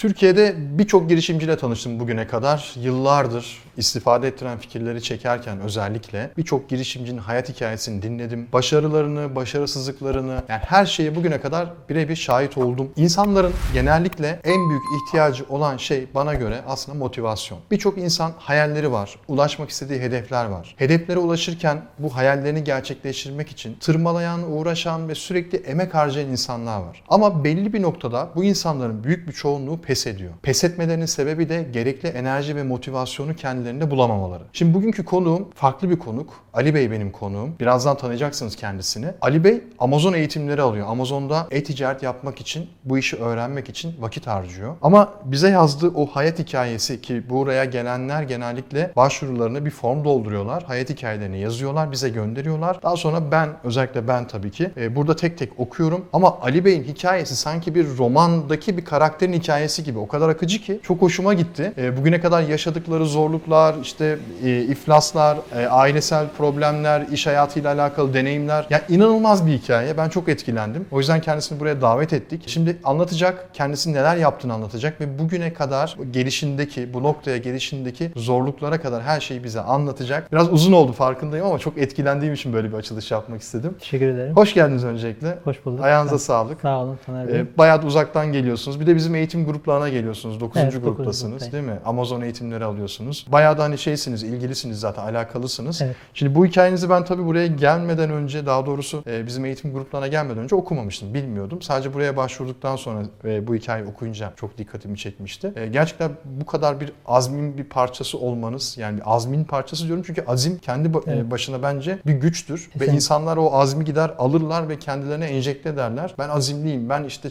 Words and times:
Türkiye'de 0.00 0.54
birçok 0.58 1.08
girişimciyle 1.08 1.56
tanıştım 1.56 2.00
bugüne 2.00 2.26
kadar. 2.26 2.74
Yıllardır 2.76 3.62
istifade 3.76 4.28
ettiren 4.28 4.58
fikirleri 4.58 5.02
çekerken 5.02 5.60
özellikle 5.60 6.30
birçok 6.36 6.68
girişimcinin 6.68 7.18
hayat 7.18 7.48
hikayesini 7.48 8.02
dinledim. 8.02 8.48
Başarılarını, 8.52 9.36
başarısızlıklarını 9.36 10.42
yani 10.48 10.62
her 10.66 10.86
şeye 10.86 11.16
bugüne 11.16 11.40
kadar 11.40 11.68
birebir 11.88 12.16
şahit 12.16 12.58
oldum. 12.58 12.92
İnsanların 12.96 13.52
genellikle 13.74 14.40
en 14.44 14.70
büyük 14.70 14.82
ihtiyacı 14.96 15.44
olan 15.48 15.76
şey 15.76 16.06
bana 16.14 16.34
göre 16.34 16.60
aslında 16.66 16.98
motivasyon. 16.98 17.58
Birçok 17.70 17.98
insan 17.98 18.32
hayalleri 18.38 18.92
var, 18.92 19.16
ulaşmak 19.28 19.70
istediği 19.70 20.00
hedefler 20.00 20.44
var. 20.44 20.74
Hedeflere 20.76 21.18
ulaşırken 21.18 21.82
bu 21.98 22.16
hayallerini 22.16 22.64
gerçekleştirmek 22.64 23.48
için 23.48 23.74
tırmalayan, 23.80 24.52
uğraşan 24.52 25.08
ve 25.08 25.14
sürekli 25.14 25.58
emek 25.58 25.94
harcayan 25.94 26.28
insanlar 26.28 26.80
var. 26.80 27.02
Ama 27.08 27.44
belli 27.44 27.72
bir 27.72 27.82
noktada 27.82 28.28
bu 28.34 28.44
insanların 28.44 29.04
büyük 29.04 29.28
bir 29.28 29.32
çoğunluğu 29.32 29.80
pes 29.90 30.06
ediyor. 30.06 30.32
Pes 30.42 30.64
etmelerinin 30.64 31.06
sebebi 31.06 31.48
de 31.48 31.66
gerekli 31.72 32.08
enerji 32.08 32.56
ve 32.56 32.62
motivasyonu 32.62 33.36
kendilerinde 33.36 33.90
bulamamaları. 33.90 34.44
Şimdi 34.52 34.74
bugünkü 34.74 35.04
konuğum 35.04 35.50
farklı 35.54 35.90
bir 35.90 35.98
konuk. 35.98 36.44
Ali 36.54 36.74
Bey 36.74 36.90
benim 36.90 37.12
konuğum. 37.12 37.54
Birazdan 37.60 37.96
tanıyacaksınız 37.96 38.56
kendisini. 38.56 39.06
Ali 39.20 39.44
Bey 39.44 39.62
Amazon 39.78 40.12
eğitimleri 40.12 40.62
alıyor. 40.62 40.86
Amazon'da 40.88 41.46
e-ticaret 41.50 42.02
yapmak 42.02 42.40
için, 42.40 42.68
bu 42.84 42.98
işi 42.98 43.16
öğrenmek 43.16 43.68
için 43.68 43.94
vakit 44.00 44.26
harcıyor. 44.26 44.76
Ama 44.82 45.12
bize 45.24 45.50
yazdığı 45.50 45.88
o 45.94 46.06
hayat 46.06 46.38
hikayesi 46.38 47.00
ki 47.00 47.30
buraya 47.30 47.64
gelenler 47.64 48.22
genellikle 48.22 48.92
başvurularını 48.96 49.64
bir 49.64 49.70
form 49.70 50.04
dolduruyorlar. 50.04 50.62
Hayat 50.62 50.90
hikayelerini 50.90 51.38
yazıyorlar, 51.38 51.92
bize 51.92 52.08
gönderiyorlar. 52.08 52.82
Daha 52.82 52.96
sonra 52.96 53.30
ben, 53.30 53.48
özellikle 53.64 54.08
ben 54.08 54.28
tabii 54.28 54.50
ki 54.50 54.70
e, 54.76 54.96
burada 54.96 55.16
tek 55.16 55.38
tek 55.38 55.60
okuyorum. 55.60 56.04
Ama 56.12 56.38
Ali 56.42 56.64
Bey'in 56.64 56.84
hikayesi 56.84 57.36
sanki 57.36 57.74
bir 57.74 57.86
romandaki 57.98 58.76
bir 58.76 58.84
karakterin 58.84 59.32
hikayesi 59.32 59.84
gibi. 59.84 59.98
O 59.98 60.08
kadar 60.08 60.28
akıcı 60.28 60.60
ki 60.60 60.80
çok 60.82 61.02
hoşuma 61.02 61.34
gitti. 61.34 61.72
E, 61.78 61.96
bugüne 61.96 62.20
kadar 62.20 62.42
yaşadıkları 62.42 63.06
zorluklar, 63.06 63.74
işte 63.82 64.18
e, 64.44 64.60
iflaslar, 64.60 65.38
ailesel 65.70 66.28
problemler, 66.40 67.06
iş 67.12 67.26
hayatıyla 67.26 67.74
alakalı 67.74 68.14
deneyimler. 68.14 68.66
Yani 68.70 68.82
inanılmaz 68.88 69.46
bir 69.46 69.52
hikaye. 69.52 69.96
Ben 69.96 70.08
çok 70.08 70.28
etkilendim. 70.28 70.86
O 70.90 70.98
yüzden 70.98 71.20
kendisini 71.20 71.60
buraya 71.60 71.80
davet 71.80 72.12
ettik. 72.12 72.42
Şimdi 72.46 72.76
anlatacak, 72.84 73.54
kendisi 73.54 73.92
neler 73.92 74.16
yaptığını 74.16 74.52
anlatacak 74.54 75.00
ve 75.00 75.18
bugüne 75.18 75.52
kadar 75.52 75.96
gelişindeki, 76.10 76.94
bu 76.94 77.02
noktaya 77.02 77.36
gelişindeki 77.36 78.12
zorluklara 78.16 78.80
kadar 78.80 79.02
her 79.02 79.20
şeyi 79.20 79.44
bize 79.44 79.60
anlatacak. 79.60 80.32
Biraz 80.32 80.52
uzun 80.52 80.72
oldu 80.72 80.92
farkındayım 80.92 81.46
ama 81.46 81.58
çok 81.58 81.78
etkilendiğim 81.78 82.34
için 82.34 82.52
böyle 82.52 82.68
bir 82.72 82.76
açılış 82.76 83.10
yapmak 83.10 83.40
istedim. 83.42 83.76
Teşekkür 83.80 84.08
ederim. 84.08 84.36
Hoş 84.36 84.54
geldiniz 84.54 84.84
öncelikle. 84.84 85.38
Hoş 85.44 85.64
bulduk. 85.64 85.84
Ayağınıza 85.84 86.18
Sağ- 86.18 86.24
sağlık. 86.24 86.60
Sağ 86.60 86.78
olun 86.78 86.98
Taner 87.06 87.28
Bey. 87.28 87.40
E, 87.40 87.46
bayağı 87.58 87.82
uzaktan 87.82 88.32
geliyorsunuz. 88.32 88.80
Bir 88.80 88.86
de 88.86 88.96
bizim 88.96 89.14
eğitim 89.14 89.46
gruplarına 89.46 89.88
geliyorsunuz. 89.88 90.40
9. 90.40 90.62
Evet, 90.62 90.84
gruptasınız 90.84 91.42
gruptayım. 91.42 91.66
değil 91.66 91.76
mi? 91.78 91.80
Amazon 91.84 92.20
eğitimleri 92.20 92.64
alıyorsunuz. 92.64 93.26
Bayağı 93.28 93.58
da 93.58 93.62
hani 93.62 93.78
şeysiniz, 93.78 94.22
ilgilisiniz 94.22 94.80
zaten, 94.80 95.02
alakalısınız. 95.02 95.82
Evet. 95.82 95.96
Şimdi 96.14 96.29
bu 96.34 96.46
hikayenizi 96.46 96.90
ben 96.90 97.04
tabii 97.04 97.26
buraya 97.26 97.46
gelmeden 97.46 98.10
önce, 98.10 98.46
daha 98.46 98.66
doğrusu 98.66 99.02
e, 99.06 99.26
bizim 99.26 99.44
eğitim 99.44 99.72
gruplarına 99.72 100.08
gelmeden 100.08 100.38
önce 100.38 100.54
okumamıştım, 100.54 101.14
bilmiyordum. 101.14 101.62
Sadece 101.62 101.94
buraya 101.94 102.16
başvurduktan 102.16 102.76
sonra 102.76 103.02
e, 103.24 103.46
bu 103.46 103.54
hikayeyi 103.54 103.88
okuyunca 103.88 104.32
çok 104.36 104.58
dikkatimi 104.58 104.98
çekmişti. 104.98 105.52
E, 105.56 105.66
gerçekten 105.66 106.10
bu 106.24 106.46
kadar 106.46 106.80
bir 106.80 106.92
azmin 107.06 107.58
bir 107.58 107.64
parçası 107.64 108.18
olmanız, 108.18 108.78
yani 108.78 108.96
bir 108.96 109.02
azmin 109.14 109.44
parçası 109.44 109.86
diyorum 109.86 110.04
çünkü 110.06 110.24
azim 110.26 110.58
kendi 110.58 110.90
Evet. 111.06 111.30
başına 111.30 111.62
bence 111.62 111.98
bir 112.06 112.14
güçtür. 112.14 112.70
Ve 112.80 112.86
insanlar 112.86 113.36
o 113.36 113.54
azmi 113.54 113.84
gider 113.84 114.14
alırlar 114.18 114.68
ve 114.68 114.78
kendilerine 114.78 115.26
enjekte 115.26 115.68
ederler. 115.68 116.14
Ben 116.18 116.28
azimliyim, 116.28 116.88
ben 116.88 117.04
işte 117.04 117.28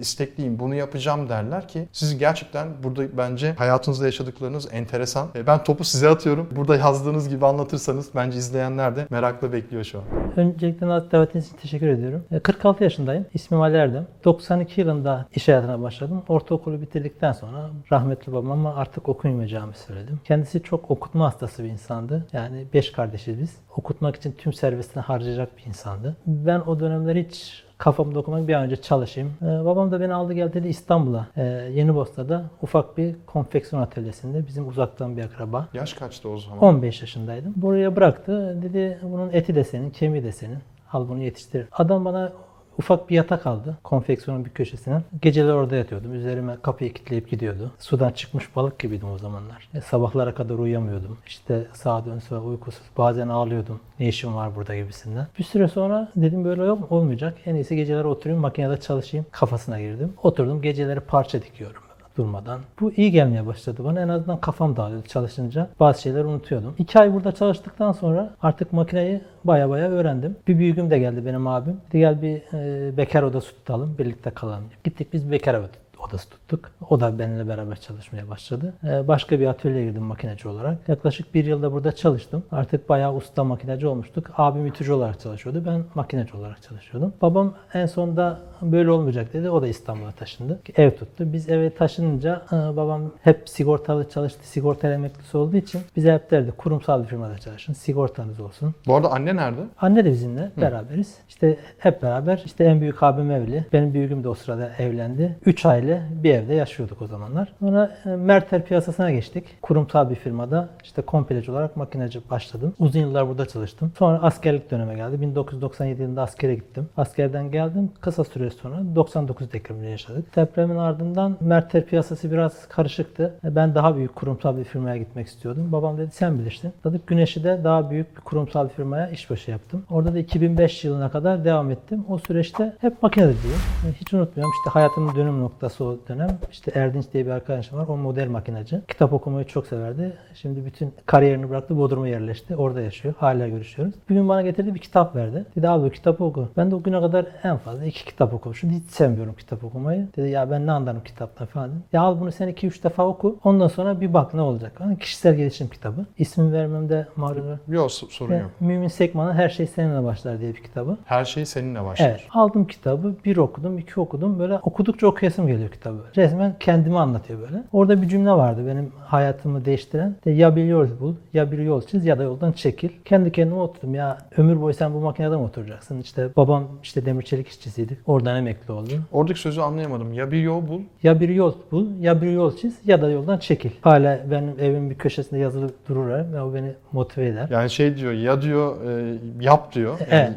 istekliyim, 0.00 0.58
bunu 0.58 0.74
yapacağım 0.74 1.28
derler 1.28 1.68
ki 1.68 1.88
siz 1.92 2.18
gerçekten 2.18 2.68
burada 2.82 3.16
bence 3.18 3.54
hayatınızda 3.58 4.06
yaşadıklarınız 4.06 4.68
enteresan. 4.72 5.28
Ben 5.46 5.64
topu 5.64 5.84
size 5.84 6.08
atıyorum. 6.08 6.48
Burada 6.56 6.76
yazdığınız 6.76 7.28
gibi 7.28 7.46
anlatırsanız 7.46 8.08
bence 8.14 8.38
izleyenler 8.42 8.96
de 8.96 9.06
merakla 9.10 9.52
bekliyor 9.52 9.84
şu 9.84 9.98
an. 9.98 10.04
Öncelikle 10.36 10.86
davetiniz 10.86 11.46
için 11.46 11.56
teşekkür 11.56 11.88
ediyorum. 11.88 12.24
E, 12.30 12.40
46 12.40 12.84
yaşındayım. 12.84 13.26
İsmim 13.34 13.60
Ali 13.60 13.76
Erdem. 13.76 14.06
92 14.24 14.80
yılında 14.80 15.26
iş 15.34 15.48
hayatına 15.48 15.82
başladım. 15.82 16.22
Ortaokulu 16.28 16.80
bitirdikten 16.80 17.32
sonra 17.32 17.70
rahmetli 17.92 18.32
babama 18.32 18.74
artık 18.74 19.08
okumayacağımı 19.08 19.74
söyledim. 19.74 20.20
Kendisi 20.24 20.62
çok 20.62 20.90
okutma 20.90 21.26
hastası 21.26 21.64
bir 21.64 21.68
insandı. 21.68 22.26
Yani 22.32 22.66
5 22.74 22.92
kardeşiz 22.92 23.40
biz. 23.40 23.56
Okutmak 23.76 24.16
için 24.16 24.32
tüm 24.32 24.52
servisini 24.52 25.02
harcayacak 25.02 25.58
bir 25.58 25.64
insandı. 25.64 26.16
Ben 26.26 26.60
o 26.60 26.80
dönemler 26.80 27.16
hiç 27.16 27.64
kafamda 27.82 28.18
okumak 28.18 28.48
bir 28.48 28.54
an 28.54 28.64
önce 28.64 28.76
çalışayım. 28.76 29.32
Ee, 29.42 29.44
babam 29.44 29.90
da 29.92 30.00
beni 30.00 30.14
aldı 30.14 30.32
geldi 30.32 30.52
dedi 30.52 30.68
İstanbul'a. 30.68 31.26
Ee, 31.36 31.42
Yenibosna'da 31.74 32.44
ufak 32.62 32.98
bir 32.98 33.16
konfeksiyon 33.26 33.82
atölyesinde 33.82 34.46
bizim 34.46 34.68
uzaktan 34.68 35.16
bir 35.16 35.22
akraba. 35.22 35.68
Yaş 35.74 35.92
kaçtı 35.92 36.28
o 36.28 36.38
zaman? 36.38 36.58
15 36.58 37.00
yaşındaydım. 37.00 37.52
Buraya 37.56 37.96
bıraktı. 37.96 38.62
Dedi 38.62 38.98
bunun 39.02 39.30
eti 39.32 39.54
de 39.54 39.64
senin, 39.64 39.90
kemiği 39.90 40.24
de 40.24 40.32
senin. 40.32 40.58
Al 40.92 41.08
bunu 41.08 41.22
yetiştir. 41.22 41.66
Adam 41.72 42.04
bana 42.04 42.32
ufak 42.78 43.10
bir 43.10 43.14
yatak 43.14 43.46
aldı 43.46 43.78
konfeksiyonun 43.84 44.44
bir 44.44 44.50
köşesine. 44.50 45.02
Geceler 45.22 45.52
orada 45.52 45.76
yatıyordum. 45.76 46.14
Üzerime 46.14 46.56
kapıyı 46.62 46.92
kilitleyip 46.92 47.30
gidiyordu. 47.30 47.70
Sudan 47.78 48.10
çıkmış 48.10 48.56
balık 48.56 48.78
gibiydim 48.78 49.12
o 49.12 49.18
zamanlar. 49.18 49.68
E, 49.74 49.80
sabahlara 49.80 50.34
kadar 50.34 50.54
uyuyamıyordum. 50.54 51.18
İşte 51.26 51.66
sağa 51.72 52.04
dön 52.04 52.18
sağa 52.18 52.40
uykusuz. 52.40 52.82
Bazen 52.98 53.28
ağlıyordum. 53.28 53.80
Ne 54.00 54.08
işim 54.08 54.34
var 54.34 54.56
burada 54.56 54.76
gibisinden. 54.76 55.26
Bir 55.38 55.44
süre 55.44 55.68
sonra 55.68 56.08
dedim 56.16 56.44
böyle 56.44 56.62
olmayacak. 56.62 57.38
En 57.46 57.54
iyisi 57.54 57.76
geceleri 57.76 58.06
oturayım 58.06 58.40
makinede 58.40 58.80
çalışayım 58.80 59.26
kafasına 59.30 59.80
girdim. 59.80 60.12
Oturdum 60.22 60.62
geceleri 60.62 61.00
parça 61.00 61.42
dikiyorum 61.42 61.82
durmadan. 62.16 62.60
Bu 62.80 62.92
iyi 62.92 63.10
gelmeye 63.10 63.46
başladı 63.46 63.84
bana. 63.84 64.00
En 64.00 64.08
azından 64.08 64.40
kafam 64.40 64.76
dağılıyordu 64.76 65.06
çalışınca. 65.06 65.68
Bazı 65.80 66.02
şeyleri 66.02 66.24
unutuyordum. 66.24 66.74
İki 66.78 66.98
ay 66.98 67.14
burada 67.14 67.32
çalıştıktan 67.32 67.92
sonra 67.92 68.30
artık 68.42 68.72
makineyi 68.72 69.20
baya 69.44 69.70
baya 69.70 69.90
öğrendim. 69.90 70.36
Bir 70.48 70.58
büyüğüm 70.58 70.90
de 70.90 70.98
geldi 70.98 71.26
benim 71.26 71.46
abim. 71.46 71.80
Dedi 71.88 71.98
gel 71.98 72.22
bir 72.22 72.42
e, 72.54 72.96
bekar 72.96 73.22
odası 73.22 73.54
tutalım. 73.54 73.98
Birlikte 73.98 74.30
kalalım. 74.30 74.64
Gittik 74.84 75.12
biz 75.12 75.30
bekar 75.30 75.54
odası 75.54 75.72
odası 76.08 76.30
tuttuk. 76.30 76.70
O 76.90 77.00
da 77.00 77.18
benimle 77.18 77.48
beraber 77.48 77.76
çalışmaya 77.80 78.28
başladı. 78.28 78.74
Ee, 78.84 79.08
Başka 79.08 79.40
bir 79.40 79.46
atölyeye 79.46 79.84
girdim 79.86 80.02
makineci 80.02 80.48
olarak. 80.48 80.88
Yaklaşık 80.88 81.34
bir 81.34 81.44
yılda 81.44 81.72
burada 81.72 81.92
çalıştım. 81.92 82.42
Artık 82.52 82.88
bayağı 82.88 83.14
usta 83.14 83.44
makineci 83.44 83.86
olmuştuk. 83.86 84.30
Abim 84.36 84.66
ütücü 84.66 84.92
olarak 84.92 85.20
çalışıyordu. 85.20 85.62
Ben 85.66 85.82
makineci 85.94 86.36
olarak 86.36 86.62
çalışıyordum. 86.62 87.12
Babam 87.22 87.54
en 87.74 87.86
sonunda 87.86 88.38
böyle 88.62 88.90
olmayacak 88.90 89.32
dedi. 89.32 89.50
O 89.50 89.62
da 89.62 89.68
İstanbul'a 89.68 90.12
taşındı. 90.12 90.60
Ev 90.76 90.90
tuttu. 90.90 91.32
Biz 91.32 91.48
eve 91.48 91.70
taşınınca 91.74 92.42
e, 92.52 92.56
babam 92.56 93.02
hep 93.22 93.48
sigortalı 93.48 94.08
çalıştı. 94.08 94.48
Sigorta 94.48 94.92
emeklisi 94.92 95.36
olduğu 95.36 95.56
için 95.56 95.80
bize 95.96 96.12
hep 96.14 96.30
derdi 96.30 96.50
kurumsal 96.52 97.02
bir 97.02 97.08
firmada 97.08 97.38
çalışın. 97.38 97.72
Sigortanız 97.72 98.40
olsun. 98.40 98.74
Bu 98.86 98.94
arada 98.94 99.10
anne 99.12 99.36
nerede? 99.36 99.60
Anne 99.80 100.04
de 100.04 100.10
bizimle 100.10 100.50
beraberiz. 100.56 101.18
İşte 101.28 101.56
hep 101.78 102.02
beraber. 102.02 102.42
İşte 102.44 102.64
en 102.64 102.80
büyük 102.80 103.02
abim 103.02 103.30
evli. 103.30 103.64
Benim 103.72 103.94
büyüğüm 103.94 104.24
de 104.24 104.28
o 104.28 104.34
sırada 104.34 104.70
evlendi. 104.78 105.36
Üç 105.46 105.66
aile 105.92 106.22
bir 106.22 106.34
evde 106.34 106.54
yaşıyorduk 106.54 107.02
o 107.02 107.06
zamanlar. 107.06 107.52
Sonra 107.60 107.90
e, 108.06 108.08
Mertel 108.08 108.62
piyasasına 108.62 109.10
geçtik. 109.10 109.44
Kurumsal 109.62 110.10
bir 110.10 110.14
firmada 110.14 110.68
işte 110.84 111.02
kompleci 111.02 111.50
olarak 111.50 111.76
makineci 111.76 112.30
başladım. 112.30 112.74
Uzun 112.78 113.00
yıllar 113.00 113.28
burada 113.28 113.46
çalıştım. 113.46 113.92
Sonra 113.98 114.22
askerlik 114.22 114.70
döneme 114.70 114.94
geldi. 114.94 115.20
1997 115.20 116.02
yılında 116.02 116.22
askere 116.22 116.54
gittim. 116.54 116.88
Askerden 116.96 117.50
geldim. 117.50 117.90
Kısa 118.00 118.24
süre 118.24 118.50
sonra 118.50 118.82
99 118.94 119.52
depremini 119.52 119.90
yaşadık. 119.90 120.36
Depremin 120.36 120.76
ardından 120.76 121.36
Mertel 121.40 121.84
piyasası 121.84 122.32
biraz 122.32 122.68
karışıktı. 122.68 123.34
E, 123.44 123.54
Ben 123.54 123.74
daha 123.74 123.96
büyük 123.96 124.16
kurumsal 124.16 124.56
bir 124.56 124.64
firmaya 124.64 124.96
gitmek 124.96 125.26
istiyordum. 125.26 125.72
Babam 125.72 125.98
dedi 125.98 126.10
sen 126.12 126.38
bilirsin. 126.38 126.72
Dedik 126.84 127.06
Güneş'i 127.06 127.44
de 127.44 127.60
daha 127.64 127.90
büyük 127.90 128.16
bir 128.16 128.20
kurumsal 128.20 128.68
bir 128.68 128.72
firmaya 128.72 129.08
işbaşı 129.10 129.50
yaptım. 129.50 129.84
Orada 129.90 130.14
da 130.14 130.18
2005 130.18 130.84
yılına 130.84 131.10
kadar 131.10 131.44
devam 131.44 131.70
ettim. 131.70 132.04
O 132.08 132.18
süreçte 132.18 132.76
hep 132.80 133.02
makinede 133.02 133.32
diyor. 133.42 133.94
Hiç 134.00 134.14
unutmuyorum 134.14 134.52
işte 134.60 134.70
hayatımın 134.70 135.16
dönüm 135.16 135.40
noktası 135.40 135.81
o 135.82 135.98
dönem. 136.08 136.38
İşte 136.50 136.72
Erdinç 136.74 137.04
diye 137.12 137.26
bir 137.26 137.30
arkadaşım 137.30 137.78
var. 137.78 137.86
O 137.88 137.96
model 137.96 138.28
makinacı. 138.28 138.82
Kitap 138.88 139.12
okumayı 139.12 139.46
çok 139.46 139.66
severdi. 139.66 140.12
Şimdi 140.34 140.66
bütün 140.66 140.94
kariyerini 141.06 141.50
bıraktı. 141.50 141.76
Bodrum'a 141.76 142.08
yerleşti. 142.08 142.56
Orada 142.56 142.80
yaşıyor. 142.80 143.14
Hala 143.18 143.48
görüşüyoruz. 143.48 143.94
Bir 144.10 144.14
gün 144.14 144.28
bana 144.28 144.42
getirdi 144.42 144.74
bir 144.74 144.80
kitap 144.80 145.16
verdi. 145.16 145.44
Dedi 145.56 145.68
abi 145.68 145.84
bu 145.86 145.90
kitabı 145.90 146.24
oku. 146.24 146.48
Ben 146.56 146.70
de 146.70 146.74
o 146.74 146.82
güne 146.82 147.00
kadar 147.00 147.26
en 147.42 147.56
fazla 147.56 147.84
iki 147.84 148.04
kitap 148.04 148.34
okumuşum. 148.34 148.70
Hiç 148.70 148.84
sevmiyorum 148.90 149.34
kitap 149.34 149.64
okumayı. 149.64 150.08
Dedi 150.16 150.28
ya 150.28 150.50
ben 150.50 150.66
ne 150.66 150.72
anlarım 150.72 151.02
kitaptan 151.04 151.46
falan. 151.46 151.70
dedim. 151.70 151.82
Ya 151.92 152.00
al 152.00 152.20
bunu 152.20 152.32
sen 152.32 152.48
iki 152.48 152.66
üç 152.66 152.84
defa 152.84 153.06
oku. 153.06 153.38
Ondan 153.44 153.68
sonra 153.68 154.00
bir 154.00 154.14
bak 154.14 154.34
ne 154.34 154.40
olacak. 154.40 154.72
Yani 154.80 154.98
kişisel 154.98 155.34
gelişim 155.34 155.68
kitabı. 155.68 156.06
İsmini 156.18 156.52
vermemde 156.52 157.06
malum. 157.16 157.60
Yok 157.68 157.92
sorun 157.92 158.34
yok. 158.34 158.50
Mümin 158.60 158.88
Sekman'ın 158.88 159.32
Her 159.32 159.48
Şey 159.48 159.66
Seninle 159.66 160.04
Başlar 160.04 160.40
diye 160.40 160.54
bir 160.54 160.62
kitabı. 160.62 160.96
Her 161.04 161.24
şey 161.24 161.46
seninle 161.46 161.84
başlar. 161.84 162.08
Evet. 162.08 162.20
Aldım 162.30 162.66
kitabı, 162.66 163.14
bir 163.24 163.36
okudum, 163.36 163.78
iki 163.78 164.00
okudum. 164.00 164.38
Böyle 164.38 164.54
okudukça 164.58 165.06
okuyasım 165.06 165.46
geliyor 165.46 165.70
kitabı. 165.72 165.98
Resmen 166.16 166.54
kendimi 166.60 166.98
anlatıyor 166.98 167.40
böyle. 167.40 167.62
Orada 167.72 168.02
bir 168.02 168.08
cümle 168.08 168.30
vardı 168.30 168.66
benim 168.66 168.92
hayatımı 169.04 169.64
değiştiren. 169.64 170.16
De, 170.24 170.30
ya 170.30 170.56
bir 170.56 170.64
yol 170.64 170.86
bul, 171.00 171.14
ya 171.34 171.52
bir 171.52 171.58
yol 171.58 171.82
çiz 171.82 172.04
ya 172.04 172.18
da 172.18 172.22
yoldan 172.22 172.52
çekil. 172.52 172.90
Kendi 173.04 173.32
kendime 173.32 173.60
oturdum. 173.60 173.94
Ya 173.94 174.18
ömür 174.36 174.60
boyu 174.60 174.74
sen 174.74 174.94
bu 174.94 175.00
makinede 175.00 175.36
mi 175.36 175.42
oturacaksın? 175.42 176.00
İşte 176.00 176.28
babam 176.36 176.68
işte 176.82 177.06
demir 177.06 177.22
çelik 177.22 177.48
işçisiydi. 177.48 177.98
Oradan 178.06 178.36
emekli 178.36 178.72
oldu. 178.72 178.90
Oradaki 179.12 179.40
sözü 179.40 179.60
anlayamadım. 179.60 180.12
Ya 180.12 180.30
bir 180.30 180.42
yol 180.42 180.68
bul. 180.68 180.80
Ya 181.02 181.20
bir 181.20 181.28
yol 181.28 181.54
bul, 181.70 181.86
ya 182.00 182.22
bir 182.22 182.30
yol 182.30 182.56
çiz 182.56 182.78
ya 182.84 183.02
da 183.02 183.10
yoldan 183.10 183.38
çekil. 183.38 183.70
Hala 183.80 184.20
benim 184.30 184.54
evimin 184.60 184.90
bir 184.90 184.98
köşesinde 184.98 185.40
yazılı 185.40 185.70
durur 185.88 186.08
ve 186.08 186.42
o 186.42 186.54
beni 186.54 186.72
motive 186.92 187.26
eder. 187.26 187.48
Yani 187.50 187.70
şey 187.70 187.96
diyor 187.96 188.12
ya 188.12 188.42
diyor 188.42 188.76
e, 188.90 189.18
yap 189.40 189.74
diyor. 189.74 189.98
Yani 190.10 190.34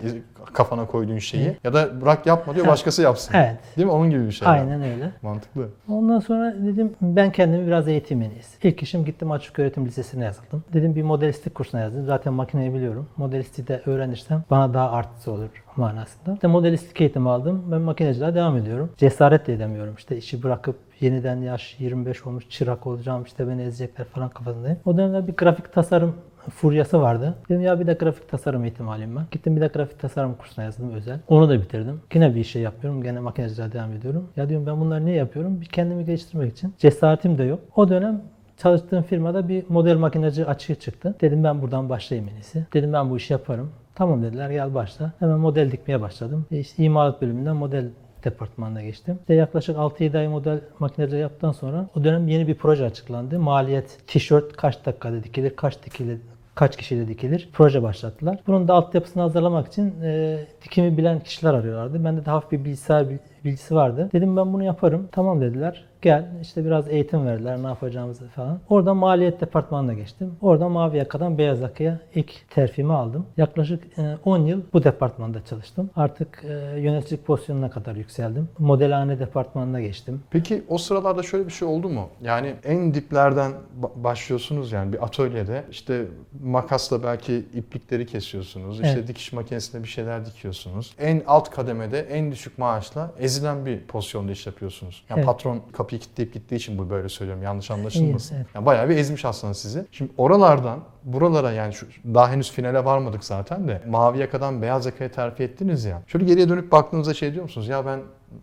kafana 0.53 0.85
koyduğun 0.85 1.17
şeyi. 1.17 1.57
Ya 1.63 1.73
da 1.73 2.01
bırak 2.01 2.25
yapma 2.25 2.55
diyor 2.55 2.67
başkası 2.67 3.01
yapsın. 3.01 3.33
Evet. 3.33 3.57
Değil 3.77 3.85
mi? 3.85 3.91
Onun 3.91 4.09
gibi 4.09 4.25
bir 4.25 4.31
şey. 4.31 4.47
Aynen 4.47 4.81
öyle. 4.81 5.11
Mantıklı. 5.21 5.69
Ondan 5.89 6.19
sonra 6.19 6.55
dedim 6.65 6.95
ben 7.01 7.31
kendimi 7.31 7.67
biraz 7.67 7.87
eğitim 7.87 8.21
en 8.21 8.29
iyisi. 8.29 8.67
İlk 8.67 8.83
işim 8.83 9.05
gittim 9.05 9.31
açık 9.31 9.59
öğretim 9.59 9.85
lisesine 9.85 10.25
yazıldım. 10.25 10.63
Dedim 10.73 10.95
bir 10.95 11.03
modelistlik 11.03 11.55
kursuna 11.55 11.81
yazdım. 11.81 12.05
Zaten 12.05 12.33
makineyi 12.33 12.73
biliyorum. 12.73 13.07
Modelisti 13.17 13.67
de 13.67 13.81
öğrenirsem 13.85 14.43
bana 14.49 14.73
daha 14.73 14.91
artısı 14.91 15.31
olur 15.31 15.49
manasında. 15.75 16.33
İşte 16.33 16.47
modelistlik 16.47 17.01
eğitimi 17.01 17.29
aldım. 17.29 17.63
Ben 17.71 17.81
makineciliğe 17.81 18.35
devam 18.35 18.57
ediyorum. 18.57 18.91
Cesaret 18.97 19.47
de 19.47 19.53
edemiyorum. 19.53 19.95
İşte 19.97 20.17
işi 20.17 20.43
bırakıp 20.43 20.75
yeniden 20.99 21.37
yaş 21.37 21.75
25 21.79 22.27
olmuş 22.27 22.49
çırak 22.49 22.87
olacağım 22.87 23.23
işte 23.23 23.47
beni 23.47 23.61
ezecekler 23.61 24.05
falan 24.05 24.29
kafasındayım. 24.29 24.77
O 24.85 24.97
dönemde 24.97 25.27
bir 25.27 25.33
grafik 25.35 25.73
tasarım 25.73 26.15
furyası 26.51 27.01
vardı. 27.01 27.35
Dedim 27.49 27.61
ya 27.61 27.79
bir 27.79 27.87
de 27.87 27.93
grafik 27.93 28.29
tasarım 28.29 28.63
eğitimi 28.63 28.91
alayım 28.91 29.15
ben. 29.15 29.23
Gittim 29.31 29.55
bir 29.55 29.61
de 29.61 29.67
grafik 29.67 29.99
tasarım 29.99 30.35
kursuna 30.35 30.65
yazdım 30.65 30.93
özel. 30.93 31.19
Onu 31.27 31.49
da 31.49 31.61
bitirdim. 31.61 32.01
Yine 32.13 32.35
bir 32.35 32.43
şey 32.43 32.61
yapıyorum. 32.61 33.03
Gene 33.03 33.19
makineciliğe 33.19 33.71
devam 33.71 33.93
ediyorum. 33.93 34.29
Ya 34.35 34.49
diyorum 34.49 34.67
ben 34.67 34.81
bunları 34.81 35.05
niye 35.05 35.15
yapıyorum? 35.15 35.61
Bir 35.61 35.65
kendimi 35.65 36.05
geliştirmek 36.05 36.51
için. 36.51 36.73
Cesaretim 36.77 37.37
de 37.37 37.43
yok. 37.43 37.59
O 37.75 37.89
dönem 37.89 38.21
çalıştığım 38.57 39.03
firmada 39.03 39.47
bir 39.47 39.63
model 39.69 39.97
makinacı 39.97 40.47
açığı 40.47 40.75
çıktı. 40.75 41.15
Dedim 41.21 41.43
ben 41.43 41.61
buradan 41.61 41.89
başlayayım 41.89 42.29
en 42.29 42.39
iyisi. 42.39 42.65
Dedim 42.73 42.93
ben 42.93 43.09
bu 43.09 43.17
işi 43.17 43.33
yaparım. 43.33 43.71
Tamam 43.95 44.23
dediler 44.23 44.49
gel 44.49 44.73
başla. 44.73 45.11
Hemen 45.19 45.39
model 45.39 45.71
dikmeye 45.71 46.01
başladım. 46.01 46.45
E 46.51 46.59
işte 46.59 46.83
imalat 46.83 47.21
bölümünden 47.21 47.55
model 47.55 47.89
departmanına 48.23 48.81
geçtim. 48.81 49.17
İşte 49.21 49.33
yaklaşık 49.33 49.77
6-7 49.77 50.17
ay 50.17 50.27
model 50.27 50.59
makinacılığı 50.79 51.19
yaptıktan 51.19 51.51
sonra 51.51 51.87
o 51.95 52.03
dönem 52.03 52.27
yeni 52.27 52.47
bir 52.47 52.55
proje 52.55 52.85
açıklandı. 52.85 53.39
Maliyet 53.39 53.99
tişört 54.07 54.57
kaç 54.57 54.85
dakikada 54.85 55.23
dikilir, 55.23 55.55
kaç 55.55 55.83
dikilir, 55.85 56.19
kaç 56.55 56.77
kişiyle 56.77 57.07
dikilir 57.07 57.49
proje 57.53 57.83
başlattılar. 57.83 58.39
Bunun 58.47 58.67
da 58.67 58.73
altyapısını 58.73 59.23
hazırlamak 59.23 59.67
için 59.67 60.01
e, 60.03 60.39
dikimi 60.63 60.97
bilen 60.97 61.19
kişiler 61.19 61.53
arıyorlardı. 61.53 62.03
Bende 62.03 62.25
de 62.25 62.29
hafif 62.29 62.51
bir 62.51 62.65
bilgisayar 62.65 63.07
bilgisi 63.43 63.75
vardı. 63.75 64.09
Dedim 64.13 64.37
ben 64.37 64.53
bunu 64.53 64.63
yaparım. 64.63 65.09
Tamam 65.11 65.41
dediler. 65.41 65.85
Gel 66.05 66.25
işte 66.41 66.65
biraz 66.65 66.87
eğitim 66.87 67.25
verdiler 67.25 67.63
ne 67.63 67.67
yapacağımızı 67.67 68.27
falan. 68.27 68.59
Oradan 68.69 68.97
maliyet 68.97 69.41
departmanına 69.41 69.93
geçtim. 69.93 70.35
Oradan 70.41 70.71
mavi 70.71 70.97
yakadan 70.97 71.37
beyaz 71.37 71.61
yakaya 71.61 71.99
ilk 72.15 72.49
terfimi 72.49 72.93
aldım. 72.93 73.25
Yaklaşık 73.37 73.83
e, 73.99 74.17
10 74.25 74.37
yıl 74.39 74.61
bu 74.73 74.83
departmanda 74.83 75.45
çalıştım. 75.45 75.89
Artık 75.95 76.43
e, 76.43 76.79
yöneticilik 76.79 77.25
pozisyonuna 77.25 77.69
kadar 77.69 77.95
yükseldim. 77.95 78.49
Modelhane 78.59 79.19
departmanına 79.19 79.81
geçtim. 79.81 80.23
Peki 80.31 80.63
o 80.69 80.77
sıralarda 80.77 81.23
şöyle 81.23 81.45
bir 81.47 81.51
şey 81.51 81.67
oldu 81.67 81.89
mu? 81.89 82.09
Yani 82.21 82.53
en 82.63 82.93
diplerden 82.93 83.51
ba- 83.81 84.03
başlıyorsunuz 84.03 84.71
yani 84.71 84.93
bir 84.93 85.03
atölyede 85.03 85.63
işte 85.71 86.05
makasla 86.43 87.03
belki 87.03 87.35
iplikleri 87.53 88.05
kesiyorsunuz. 88.05 88.75
İşte 88.81 88.95
Evet. 88.97 89.07
dikiş 89.07 89.33
makinesinde 89.33 89.83
bir 89.83 89.87
şeyler 89.87 90.25
dikiyorsunuz. 90.25 90.95
En 90.99 91.21
alt 91.27 91.49
kademede 91.49 91.99
en 91.99 92.31
düşük 92.31 92.57
maaşla 92.57 93.11
ezilen 93.19 93.65
bir 93.65 93.79
pozisyonda 93.79 94.31
iş 94.31 94.47
yapıyorsunuz. 94.47 95.03
Yani 95.09 95.17
Evet. 95.17 95.25
patron 95.27 95.61
kapıyı 95.73 95.94
kilitleyip 95.99 96.33
gittiği 96.33 96.55
için 96.55 96.77
bu 96.77 96.89
böyle 96.89 97.09
söylüyorum. 97.09 97.43
Yanlış 97.43 97.71
anlaşılmasın. 97.71 98.35
İyi, 98.35 98.37
evet. 98.37 98.47
Yani 98.55 98.65
bayağı 98.65 98.89
bir 98.89 98.97
ezmiş 98.97 99.25
aslında 99.25 99.53
sizi. 99.53 99.85
Şimdi 99.91 100.11
oralardan 100.17 100.79
buralara 101.03 101.51
yani 101.51 101.73
şu, 101.73 101.87
daha 102.13 102.31
henüz 102.31 102.51
finale 102.51 102.85
varmadık 102.85 103.23
zaten 103.23 103.67
de 103.67 103.81
mavi 103.89 104.17
yakadan 104.17 104.61
beyaz 104.61 104.85
yakaya 104.85 105.11
terfi 105.11 105.43
ettiniz 105.43 105.85
ya. 105.85 106.01
Şöyle 106.07 106.25
geriye 106.25 106.49
dönüp 106.49 106.71
baktığınızda 106.71 107.13
şey 107.13 107.33
diyor 107.33 107.43
musunuz? 107.43 107.67
Ya 107.67 107.85
ben 107.85 107.99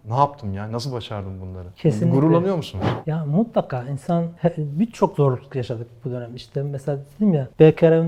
ne 0.08 0.14
yaptım 0.14 0.54
ya? 0.54 0.72
Nasıl 0.72 0.92
başardım 0.92 1.40
bunları? 1.40 1.68
Kesinlikle. 1.76 2.20
Gururlanıyor 2.20 2.56
musunuz? 2.56 2.84
Ya 3.06 3.24
mutlaka 3.24 3.84
insan 3.84 4.24
birçok 4.58 5.16
zorluk 5.16 5.56
yaşadık 5.56 5.86
bu 6.04 6.10
dönem. 6.10 6.36
İşte 6.36 6.62
mesela 6.62 6.98
dedim 7.16 7.34
ya 7.34 7.48